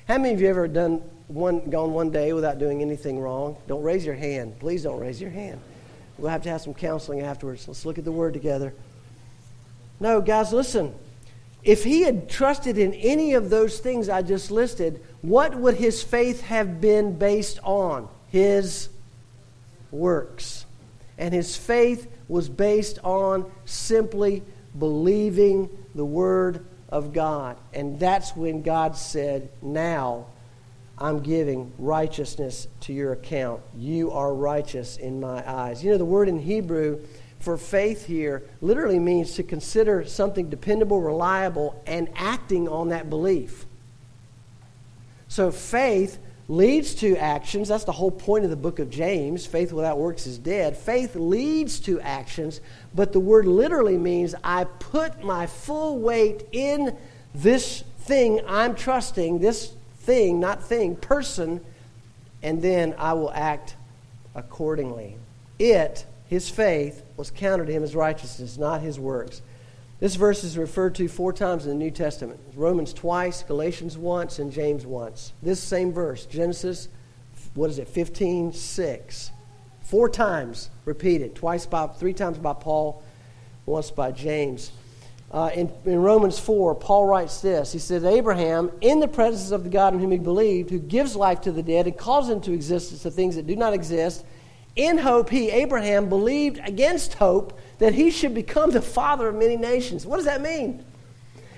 How 0.08 0.20
many 0.20 0.36
of 0.36 0.42
you 0.42 0.48
ever 0.48 0.68
done 0.68 1.02
one, 1.28 1.70
gone 1.70 1.94
one 1.94 2.12
day 2.12 2.34
without 2.34 2.60
doing 2.60 2.82
anything 2.82 3.20
wrong? 3.20 3.58
Don't 3.68 3.84
raise 3.84 4.06
your 4.06 4.16
hand. 4.16 4.60
Please 4.60 4.84
don't 4.84 5.00
raise 5.00 5.20
your 5.20 5.32
hand. 5.32 5.60
We'll 6.18 6.32
have 6.32 6.44
to 6.44 6.50
have 6.50 6.62
some 6.62 6.74
counseling 6.74 7.22
afterwards. 7.22 7.68
Let's 7.68 7.86
look 7.86 7.98
at 7.98 8.06
the 8.06 8.12
word 8.12 8.34
together. 8.34 8.74
No, 10.00 10.22
guys, 10.22 10.54
listen. 10.54 10.94
If 11.64 11.84
he 11.84 12.02
had 12.02 12.30
trusted 12.30 12.78
in 12.78 12.94
any 12.94 13.34
of 13.34 13.50
those 13.50 13.80
things 13.80 14.08
I 14.08 14.22
just 14.22 14.52
listed, 14.52 15.04
what 15.22 15.56
would 15.56 15.76
his 15.76 16.04
faith 16.04 16.42
have 16.42 16.80
been 16.80 17.18
based 17.18 17.60
on? 17.64 18.08
His 18.30 18.90
works. 19.92 20.66
And 21.18 21.34
his 21.34 21.58
faith 21.58 22.08
was 22.28 22.50
based 22.50 23.00
on 23.04 23.52
simply 23.66 24.44
believing 24.78 25.70
the 25.96 26.06
word 26.06 26.66
of 26.90 27.14
God. 27.14 27.58
And 27.74 28.00
that's 28.00 28.36
when 28.36 28.62
God 28.62 28.96
said, 28.96 29.50
Now 29.62 30.28
I'm 30.98 31.20
giving 31.20 31.74
righteousness 31.78 32.68
to 32.82 32.94
your 32.94 33.14
account. 33.14 33.62
You 33.76 34.12
are 34.12 34.34
righteous 34.34 34.98
in 34.98 35.20
my 35.20 35.44
eyes. 35.50 35.84
You 35.84 35.92
know, 35.92 35.98
the 35.98 36.06
word 36.06 36.30
in 36.30 36.40
Hebrew 36.40 37.00
for 37.40 37.58
faith 37.58 38.06
here 38.06 38.44
literally 38.62 39.00
means 39.00 39.34
to 39.36 39.44
consider 39.44 40.06
something 40.06 40.50
dependable, 40.50 41.02
reliable, 41.02 41.82
and 41.86 42.10
acting 42.16 42.70
on 42.70 42.90
that 42.90 43.10
belief. 43.10 43.66
So 45.28 45.52
faith 45.52 46.18
leads 46.48 46.96
to 46.96 47.18
actions. 47.18 47.68
That's 47.68 47.84
the 47.84 47.92
whole 47.92 48.12
point 48.12 48.46
of 48.46 48.50
the 48.50 48.56
book 48.56 48.80
of 48.80 48.90
James. 48.90 49.46
Faith 49.46 49.74
without 49.74 49.98
works 49.98 50.28
is 50.28 50.38
dead. 50.38 50.78
Faith 50.78 51.16
leads 51.16 51.80
to 51.82 52.00
actions, 52.02 52.62
but 52.94 53.12
the 53.12 53.20
word 53.20 53.48
literally 53.48 53.98
means 53.98 54.34
I 54.44 54.64
put 54.64 55.24
my 55.24 55.46
full 55.46 56.00
weight 56.00 56.48
in 56.52 56.98
this 57.34 57.84
thing 58.00 58.42
I'm 58.48 58.76
trusting, 58.76 59.40
this 59.40 59.74
thing, 60.06 60.40
not 60.40 60.64
thing, 60.64 60.96
person, 60.96 61.62
and 62.44 62.62
then 62.62 62.96
I 62.98 63.14
will 63.14 63.32
act 63.32 63.76
accordingly. 64.36 65.18
It, 65.58 66.06
his 66.28 66.50
faith, 66.50 67.04
was 67.18 67.32
counted 67.32 67.68
to 67.68 67.74
him 67.74 67.84
as 67.84 67.96
righteousness, 67.96 68.58
not 68.58 68.82
his 68.82 69.00
works. 69.00 69.42
This 70.00 70.16
verse 70.16 70.44
is 70.44 70.58
referred 70.58 70.94
to 70.96 71.08
four 71.08 71.32
times 71.34 71.66
in 71.66 71.70
the 71.70 71.76
New 71.76 71.92
Testament 71.92 72.40
Romans 72.56 72.94
twice, 72.94 73.44
Galatians 73.44 73.98
once, 73.98 74.40
and 74.40 74.52
James 74.52 74.86
once. 74.86 75.34
This 75.42 75.60
same 75.60 75.94
verse, 75.94 76.26
Genesis, 76.26 76.90
what 77.54 77.70
is 77.70 77.80
it, 77.80 77.88
15 77.88 78.54
6. 78.54 79.32
Four 79.82 80.10
times 80.10 80.70
repeated, 80.84 81.36
twice 81.36 81.66
by, 81.66 81.88
three 81.88 82.14
times 82.14 82.38
by 82.38 82.54
Paul, 82.54 83.04
once 83.66 83.92
by 83.92 84.12
James. 84.12 84.72
Uh, 85.36 85.50
in, 85.54 85.70
in 85.84 86.02
Romans 86.02 86.40
4, 86.40 86.76
Paul 86.76 87.08
writes 87.08 87.42
this. 87.42 87.74
He 87.74 87.78
says, 87.78 88.06
Abraham, 88.06 88.72
in 88.80 89.02
the 89.02 89.08
presence 89.10 89.52
of 89.52 89.66
the 89.66 89.70
God 89.70 89.94
in 89.94 90.00
whom 90.00 90.12
he 90.12 90.18
believed, 90.18 90.70
who 90.70 90.80
gives 90.80 91.14
life 91.14 91.42
to 91.42 91.52
the 91.52 91.62
dead 91.62 91.88
and 91.88 91.98
calls 91.98 92.30
into 92.30 92.54
existence 92.54 93.04
the 93.04 93.12
things 93.12 93.36
that 93.36 93.46
do 93.46 93.58
not 93.58 93.74
exist, 93.74 94.24
in 94.78 94.98
hope 94.98 95.30
he, 95.30 95.50
Abraham, 95.52 96.08
believed 96.08 96.62
against 96.64 97.16
hope 97.16 97.60
that 97.80 97.94
he 97.94 98.12
should 98.12 98.34
become 98.34 98.72
the 98.72 98.82
father 98.82 99.28
of 99.28 99.36
many 99.36 99.58
nations. 99.58 100.06
What 100.06 100.16
does 100.16 100.26
that 100.26 100.42
mean? 100.42 100.86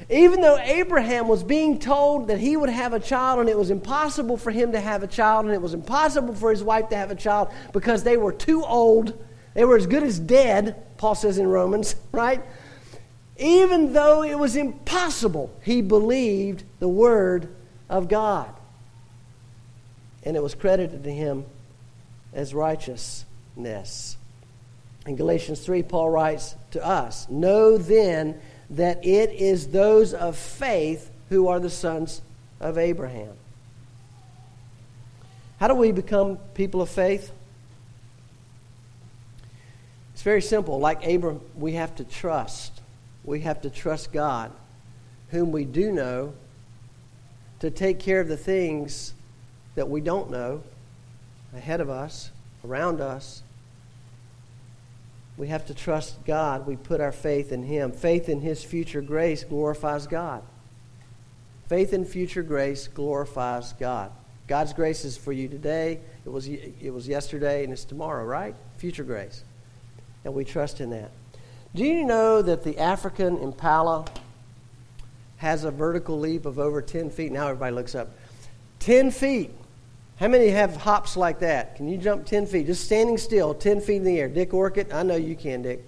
Even 0.10 0.42
though 0.42 0.58
Abraham 0.58 1.28
was 1.28 1.44
being 1.44 1.78
told 1.78 2.30
that 2.30 2.40
he 2.40 2.58
would 2.58 2.70
have 2.70 2.94
a 2.94 3.00
child 3.00 3.42
and 3.42 3.48
it 3.48 3.60
was 3.60 3.70
impossible 3.70 4.38
for 4.38 4.50
him 4.50 4.72
to 4.72 4.80
have 4.80 5.04
a 5.04 5.08
child 5.08 5.46
and 5.46 5.54
it 5.54 5.62
was 5.62 5.76
impossible 5.76 6.34
for 6.34 6.50
his 6.50 6.64
wife 6.64 6.90
to 6.90 6.96
have 6.96 7.12
a 7.12 7.16
child 7.16 7.50
because 7.74 8.02
they 8.02 8.18
were 8.18 8.34
too 8.34 8.64
old, 8.66 9.24
they 9.54 9.66
were 9.66 9.78
as 9.78 9.86
good 9.86 10.02
as 10.02 10.18
dead, 10.18 10.98
Paul 10.98 11.14
says 11.14 11.38
in 11.38 11.46
Romans, 11.46 11.96
right? 12.12 12.42
Even 13.40 13.94
though 13.94 14.24
it 14.24 14.38
was 14.38 14.56
impossible, 14.56 15.52
he 15.62 15.82
believed 15.82 16.64
the 16.80 16.88
word 16.88 17.54
of 17.90 18.08
God. 18.08 18.50
And 20.24 20.36
it 20.36 20.42
was 20.42 20.56
credited 20.56 21.04
to 21.04 21.12
him 21.12 21.46
as 22.34 22.54
righteousness. 22.54 24.18
In 25.06 25.16
Galatians 25.16 25.60
3, 25.62 25.84
Paul 25.84 26.10
writes 26.10 26.56
to 26.72 26.86
us 26.86 27.30
Know 27.30 27.78
then 27.78 28.40
that 28.72 29.06
it 29.06 29.32
is 29.32 29.68
those 29.68 30.14
of 30.14 30.36
faith 30.36 31.10
who 31.30 31.48
are 31.48 31.60
the 31.60 31.70
sons 31.70 32.22
of 32.60 32.78
Abraham. 32.78 33.34
How 35.60 35.68
do 35.68 35.76
we 35.76 35.92
become 35.92 36.38
people 36.54 36.82
of 36.82 36.90
faith? 36.90 37.32
It's 40.14 40.24
very 40.24 40.42
simple. 40.42 40.80
Like 40.80 41.06
Abram, 41.06 41.42
we 41.56 41.74
have 41.74 41.96
to 41.98 42.04
trust 42.04 42.77
we 43.28 43.42
have 43.42 43.62
to 43.62 43.70
trust 43.70 44.14
God, 44.14 44.52
whom 45.30 45.52
we 45.52 45.66
do 45.66 45.92
know, 45.92 46.34
to 47.60 47.70
take 47.70 48.00
care 48.00 48.22
of 48.22 48.30
the 48.30 48.38
things 48.38 49.14
that 49.76 49.90
we 49.90 50.00
don't 50.00 50.32
know 50.32 50.64
ahead 51.54 51.82
of 51.82 51.90
us, 51.90 52.32
around 52.66 53.02
us. 53.02 53.44
We 55.36 55.50
have 55.50 55.68
to 55.68 55.74
trust 55.74 56.24
God. 56.26 56.66
We 56.66 56.78
put 56.78 57.02
our 57.02 57.12
faith 57.12 57.52
in 57.52 57.64
Him. 57.64 57.92
Faith 57.92 58.30
in 58.30 58.40
His 58.40 58.64
future 58.64 59.02
grace 59.02 59.44
glorifies 59.44 60.08
God. 60.08 60.42
Faith 61.68 61.92
in 61.92 62.06
future 62.06 62.44
grace 62.44 62.88
glorifies 62.88 63.74
God. 63.74 64.12
God's 64.48 64.72
grace 64.72 65.04
is 65.04 65.18
for 65.18 65.34
you 65.34 65.50
today. 65.50 66.00
It 66.26 66.30
was, 66.30 66.48
it 66.48 66.94
was 66.94 67.10
yesterday 67.10 67.66
and 67.66 67.74
it's 67.74 67.84
tomorrow, 67.84 68.24
right? 68.24 68.56
Future 68.78 69.04
grace. 69.04 69.44
And 70.24 70.34
we 70.34 70.46
trust 70.46 70.80
in 70.80 70.92
that. 70.92 71.12
Do 71.76 71.84
you 71.84 72.06
know 72.06 72.42
that 72.42 72.64
the 72.64 72.78
African 72.80 73.38
impala 73.38 74.06
has 75.38 75.64
a 75.64 75.72
vertical 75.72 76.20
leap 76.20 76.46
of 76.46 76.60
over 76.60 76.82
10 76.82 77.10
feet? 77.10 77.32
Now 77.32 77.48
everybody 77.48 77.76
looks 77.76 77.96
up. 77.96 78.10
10 78.80 79.12
feet. 79.12 79.52
How 80.18 80.28
many 80.28 80.50
have 80.50 80.76
hops 80.78 81.16
like 81.16 81.40
that? 81.40 81.76
Can 81.76 81.88
you 81.88 81.98
jump 81.98 82.26
10 82.26 82.48
feet? 82.48 82.66
Just 82.66 82.86
standing 82.86 83.18
still, 83.18 83.54
10 83.54 83.82
feet 83.82 83.98
in 83.98 84.04
the 84.04 84.20
air. 84.20 84.28
Dick 84.28 84.54
Orchid, 84.54 84.92
I 84.92 85.04
know 85.04 85.16
you 85.16 85.36
can, 85.36 85.62
Dick, 85.62 85.88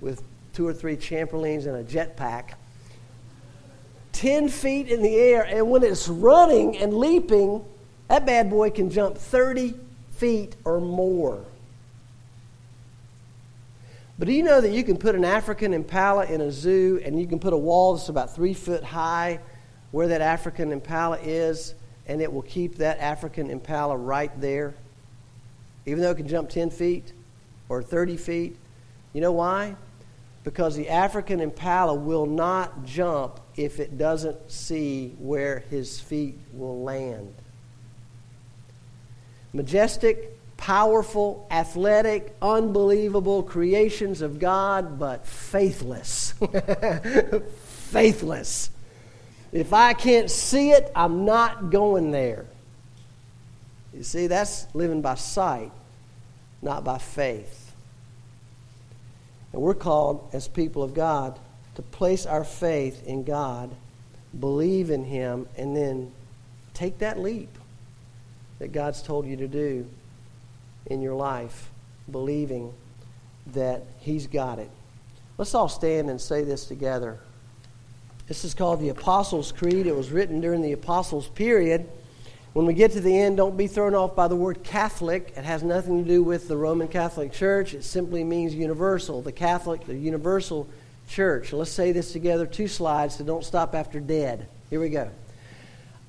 with 0.00 0.22
two 0.54 0.66
or 0.66 0.72
three 0.72 0.96
trampolines 0.96 1.66
and 1.66 1.76
a 1.76 1.84
jetpack. 1.84 2.54
10 4.12 4.48
feet 4.48 4.88
in 4.88 5.02
the 5.02 5.14
air, 5.14 5.42
and 5.42 5.68
when 5.70 5.82
it's 5.82 6.08
running 6.08 6.78
and 6.78 6.94
leaping, 6.94 7.62
that 8.08 8.24
bad 8.24 8.48
boy 8.48 8.70
can 8.70 8.88
jump 8.88 9.18
30 9.18 9.74
feet 10.12 10.56
or 10.64 10.80
more. 10.80 11.44
But 14.18 14.26
do 14.26 14.32
you 14.32 14.42
know 14.42 14.60
that 14.60 14.72
you 14.72 14.82
can 14.82 14.96
put 14.96 15.14
an 15.14 15.24
African 15.24 15.72
impala 15.72 16.26
in 16.26 16.40
a 16.40 16.50
zoo 16.50 17.00
and 17.04 17.20
you 17.20 17.26
can 17.26 17.38
put 17.38 17.52
a 17.52 17.56
wall 17.56 17.94
that's 17.94 18.08
about 18.08 18.34
three 18.34 18.54
foot 18.54 18.82
high 18.82 19.38
where 19.92 20.08
that 20.08 20.20
African 20.20 20.72
impala 20.72 21.18
is, 21.18 21.74
and 22.06 22.20
it 22.20 22.32
will 22.32 22.42
keep 22.42 22.76
that 22.78 22.98
African 22.98 23.48
impala 23.48 23.96
right 23.96 24.38
there? 24.40 24.74
Even 25.86 26.02
though 26.02 26.10
it 26.10 26.16
can 26.16 26.28
jump 26.28 26.50
10 26.50 26.70
feet 26.70 27.12
or 27.68 27.82
30 27.82 28.16
feet. 28.16 28.56
You 29.12 29.20
know 29.20 29.32
why? 29.32 29.76
Because 30.44 30.76
the 30.76 30.88
African 30.88 31.40
impala 31.40 31.94
will 31.94 32.26
not 32.26 32.84
jump 32.84 33.40
if 33.56 33.80
it 33.80 33.98
doesn't 33.98 34.50
see 34.50 35.14
where 35.18 35.60
his 35.70 36.00
feet 36.00 36.38
will 36.52 36.82
land. 36.82 37.34
Majestic 39.52 40.37
powerful, 40.68 41.46
athletic, 41.50 42.36
unbelievable 42.42 43.42
creations 43.42 44.20
of 44.20 44.38
God, 44.38 44.98
but 44.98 45.26
faithless. 45.26 46.34
faithless. 47.64 48.68
If 49.50 49.72
I 49.72 49.94
can't 49.94 50.30
see 50.30 50.72
it, 50.72 50.92
I'm 50.94 51.24
not 51.24 51.70
going 51.70 52.10
there. 52.10 52.44
You 53.94 54.02
see, 54.02 54.26
that's 54.26 54.66
living 54.74 55.00
by 55.00 55.14
sight, 55.14 55.72
not 56.60 56.84
by 56.84 56.98
faith. 56.98 57.72
And 59.54 59.62
we're 59.62 59.72
called, 59.72 60.28
as 60.34 60.48
people 60.48 60.82
of 60.82 60.92
God, 60.92 61.38
to 61.76 61.82
place 61.82 62.26
our 62.26 62.44
faith 62.44 63.06
in 63.06 63.24
God, 63.24 63.74
believe 64.38 64.90
in 64.90 65.04
Him, 65.04 65.48
and 65.56 65.74
then 65.74 66.12
take 66.74 66.98
that 66.98 67.18
leap 67.18 67.56
that 68.58 68.72
God's 68.72 69.00
told 69.00 69.24
you 69.24 69.36
to 69.36 69.48
do 69.48 69.88
in 70.88 71.00
your 71.00 71.14
life, 71.14 71.70
believing 72.10 72.72
that 73.52 73.84
He's 73.98 74.26
got 74.26 74.58
it. 74.58 74.70
Let's 75.36 75.54
all 75.54 75.68
stand 75.68 76.10
and 76.10 76.20
say 76.20 76.44
this 76.44 76.66
together. 76.66 77.18
This 78.26 78.44
is 78.44 78.54
called 78.54 78.80
the 78.80 78.90
Apostles' 78.90 79.52
Creed. 79.52 79.86
It 79.86 79.96
was 79.96 80.10
written 80.10 80.40
during 80.40 80.60
the 80.60 80.72
Apostles' 80.72 81.28
period. 81.28 81.88
When 82.52 82.66
we 82.66 82.74
get 82.74 82.92
to 82.92 83.00
the 83.00 83.16
end, 83.16 83.36
don't 83.36 83.56
be 83.56 83.66
thrown 83.66 83.94
off 83.94 84.16
by 84.16 84.28
the 84.28 84.36
word 84.36 84.64
Catholic. 84.64 85.32
It 85.36 85.44
has 85.44 85.62
nothing 85.62 86.02
to 86.02 86.08
do 86.08 86.22
with 86.22 86.48
the 86.48 86.56
Roman 86.56 86.88
Catholic 86.88 87.32
Church. 87.32 87.72
It 87.72 87.84
simply 87.84 88.24
means 88.24 88.54
universal, 88.54 89.22
the 89.22 89.32
Catholic, 89.32 89.86
the 89.86 89.94
universal 89.94 90.66
church. 91.08 91.52
Let's 91.52 91.70
say 91.70 91.92
this 91.92 92.12
together, 92.12 92.46
two 92.46 92.68
slides, 92.68 93.16
so 93.16 93.24
don't 93.24 93.44
stop 93.44 93.74
after 93.74 94.00
dead. 94.00 94.48
Here 94.70 94.80
we 94.80 94.88
go. 94.88 95.08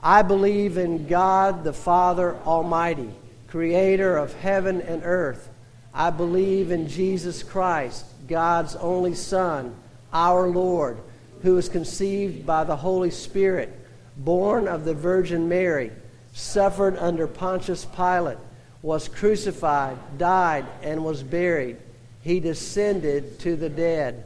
I 0.01 0.21
believe 0.21 0.77
in 0.77 1.07
God 1.07 1.63
the 1.63 1.73
Father 1.73 2.35
Almighty 2.45 3.11
creator 3.49 4.17
of 4.17 4.33
heaven 4.35 4.81
and 4.81 5.01
earth. 5.03 5.49
I 5.93 6.11
believe 6.11 6.71
in 6.71 6.87
Jesus 6.87 7.41
Christ, 7.41 8.05
God's 8.27 8.75
only 8.75 9.15
Son, 9.15 9.75
our 10.13 10.47
Lord, 10.47 10.97
who 11.41 11.55
was 11.55 11.67
conceived 11.67 12.45
by 12.45 12.63
the 12.63 12.75
Holy 12.75 13.09
Spirit, 13.09 13.75
born 14.17 14.67
of 14.67 14.85
the 14.85 14.93
Virgin 14.93 15.49
Mary, 15.49 15.91
suffered 16.33 16.95
under 16.97 17.27
Pontius 17.27 17.85
Pilate, 17.85 18.37
was 18.81 19.07
crucified, 19.07 19.97
died, 20.17 20.65
and 20.83 21.03
was 21.03 21.23
buried. 21.23 21.77
He 22.21 22.39
descended 22.39 23.39
to 23.39 23.55
the 23.55 23.69
dead. 23.69 24.25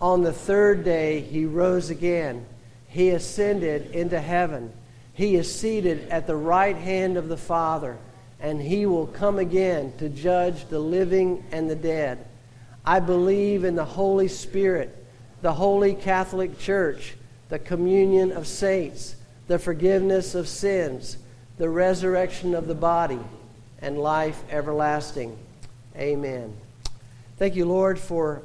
On 0.00 0.22
the 0.22 0.32
third 0.32 0.84
day, 0.84 1.20
he 1.20 1.44
rose 1.44 1.90
again. 1.90 2.44
He 2.88 3.10
ascended 3.10 3.92
into 3.92 4.20
heaven. 4.20 4.72
He 5.14 5.36
is 5.36 5.52
seated 5.52 6.08
at 6.08 6.26
the 6.26 6.36
right 6.36 6.76
hand 6.76 7.16
of 7.16 7.28
the 7.28 7.36
Father 7.36 7.96
and 8.40 8.60
he 8.60 8.86
will 8.86 9.06
come 9.06 9.38
again 9.38 9.92
to 9.98 10.08
judge 10.08 10.66
the 10.66 10.78
living 10.78 11.44
and 11.52 11.68
the 11.68 11.76
dead. 11.76 12.24
I 12.84 13.00
believe 13.00 13.64
in 13.64 13.76
the 13.76 13.84
Holy 13.84 14.28
Spirit, 14.28 14.96
the 15.42 15.52
Holy 15.52 15.94
Catholic 15.94 16.58
Church, 16.58 17.14
the 17.50 17.58
communion 17.58 18.32
of 18.32 18.46
saints, 18.46 19.16
the 19.48 19.58
forgiveness 19.58 20.34
of 20.34 20.48
sins, 20.48 21.18
the 21.58 21.68
resurrection 21.68 22.54
of 22.54 22.66
the 22.66 22.74
body, 22.74 23.18
and 23.82 23.98
life 23.98 24.42
everlasting. 24.50 25.36
Amen. 25.96 26.56
Thank 27.36 27.56
you, 27.56 27.66
Lord, 27.66 27.98
for, 27.98 28.42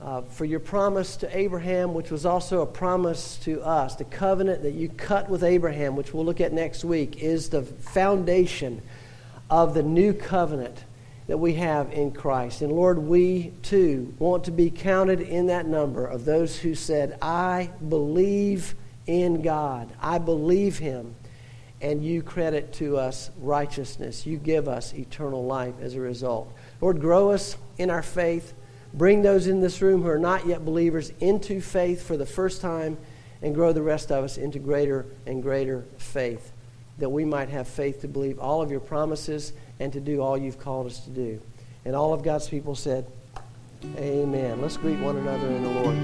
uh, 0.00 0.22
for 0.22 0.44
your 0.44 0.60
promise 0.60 1.16
to 1.16 1.36
Abraham, 1.36 1.92
which 1.94 2.10
was 2.10 2.24
also 2.24 2.62
a 2.62 2.66
promise 2.66 3.36
to 3.44 3.62
us. 3.62 3.96
The 3.96 4.04
covenant 4.04 4.62
that 4.62 4.72
you 4.72 4.88
cut 4.88 5.28
with 5.28 5.42
Abraham, 5.42 5.96
which 5.96 6.14
we'll 6.14 6.24
look 6.24 6.40
at 6.40 6.52
next 6.52 6.84
week, 6.84 7.22
is 7.22 7.48
the 7.48 7.62
foundation 7.62 8.80
of 9.54 9.72
the 9.72 9.84
new 9.84 10.12
covenant 10.12 10.82
that 11.28 11.38
we 11.38 11.54
have 11.54 11.92
in 11.92 12.10
Christ. 12.10 12.60
And 12.60 12.72
Lord, 12.72 12.98
we 12.98 13.52
too 13.62 14.12
want 14.18 14.42
to 14.44 14.50
be 14.50 14.68
counted 14.68 15.20
in 15.20 15.46
that 15.46 15.64
number 15.64 16.04
of 16.04 16.24
those 16.24 16.58
who 16.58 16.74
said, 16.74 17.16
I 17.22 17.70
believe 17.88 18.74
in 19.06 19.42
God, 19.42 19.92
I 20.00 20.18
believe 20.18 20.78
Him. 20.78 21.14
And 21.80 22.04
you 22.04 22.20
credit 22.20 22.72
to 22.74 22.96
us 22.96 23.30
righteousness. 23.38 24.26
You 24.26 24.38
give 24.38 24.66
us 24.66 24.92
eternal 24.92 25.44
life 25.44 25.74
as 25.80 25.94
a 25.94 26.00
result. 26.00 26.52
Lord, 26.80 27.00
grow 27.00 27.30
us 27.30 27.56
in 27.78 27.90
our 27.90 28.02
faith. 28.02 28.54
Bring 28.92 29.22
those 29.22 29.46
in 29.46 29.60
this 29.60 29.80
room 29.80 30.02
who 30.02 30.08
are 30.08 30.18
not 30.18 30.48
yet 30.48 30.64
believers 30.64 31.12
into 31.20 31.60
faith 31.60 32.04
for 32.04 32.16
the 32.16 32.26
first 32.26 32.60
time 32.60 32.98
and 33.40 33.54
grow 33.54 33.72
the 33.72 33.82
rest 33.82 34.10
of 34.10 34.24
us 34.24 34.36
into 34.36 34.58
greater 34.58 35.06
and 35.26 35.44
greater 35.44 35.84
faith 35.96 36.50
that 36.98 37.08
we 37.08 37.24
might 37.24 37.48
have 37.48 37.66
faith 37.66 38.00
to 38.02 38.08
believe 38.08 38.38
all 38.38 38.62
of 38.62 38.70
your 38.70 38.80
promises 38.80 39.52
and 39.80 39.92
to 39.92 40.00
do 40.00 40.20
all 40.20 40.38
you've 40.38 40.60
called 40.60 40.86
us 40.86 41.00
to 41.00 41.10
do. 41.10 41.40
And 41.84 41.94
all 41.94 42.14
of 42.14 42.22
God's 42.22 42.48
people 42.48 42.74
said, 42.74 43.06
Amen. 43.96 44.62
Let's 44.62 44.76
greet 44.76 44.98
one 45.00 45.16
another 45.16 45.46
in 45.48 45.62
the 45.62 45.70
Lord. 45.70 45.96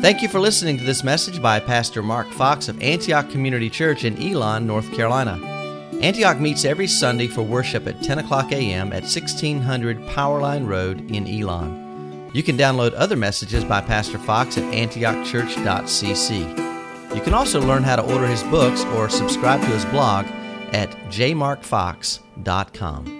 Thank 0.00 0.22
you 0.22 0.28
for 0.28 0.38
listening 0.38 0.78
to 0.78 0.84
this 0.84 1.02
message 1.02 1.42
by 1.42 1.58
Pastor 1.60 2.02
Mark 2.02 2.28
Fox 2.28 2.68
of 2.68 2.80
Antioch 2.82 3.28
Community 3.30 3.68
Church 3.68 4.04
in 4.04 4.16
Elon, 4.22 4.66
North 4.66 4.92
Carolina. 4.92 5.40
Antioch 6.00 6.38
meets 6.38 6.64
every 6.64 6.86
Sunday 6.86 7.26
for 7.26 7.42
worship 7.42 7.88
at 7.88 8.00
10 8.02 8.20
o'clock 8.20 8.52
a.m. 8.52 8.92
at 8.92 9.02
1600 9.02 9.98
Powerline 10.02 10.68
Road 10.68 11.10
in 11.10 11.26
Elon. 11.26 12.30
You 12.32 12.44
can 12.44 12.56
download 12.56 12.94
other 12.96 13.16
messages 13.16 13.64
by 13.64 13.80
Pastor 13.80 14.18
Fox 14.18 14.56
at 14.56 14.64
antiochchurch.cc. 14.72 16.67
You 17.14 17.22
can 17.22 17.34
also 17.34 17.60
learn 17.60 17.82
how 17.82 17.96
to 17.96 18.02
order 18.02 18.26
his 18.26 18.42
books 18.44 18.84
or 18.96 19.08
subscribe 19.08 19.60
to 19.60 19.66
his 19.66 19.84
blog 19.86 20.26
at 20.72 20.90
jmarkfox.com. 21.10 23.17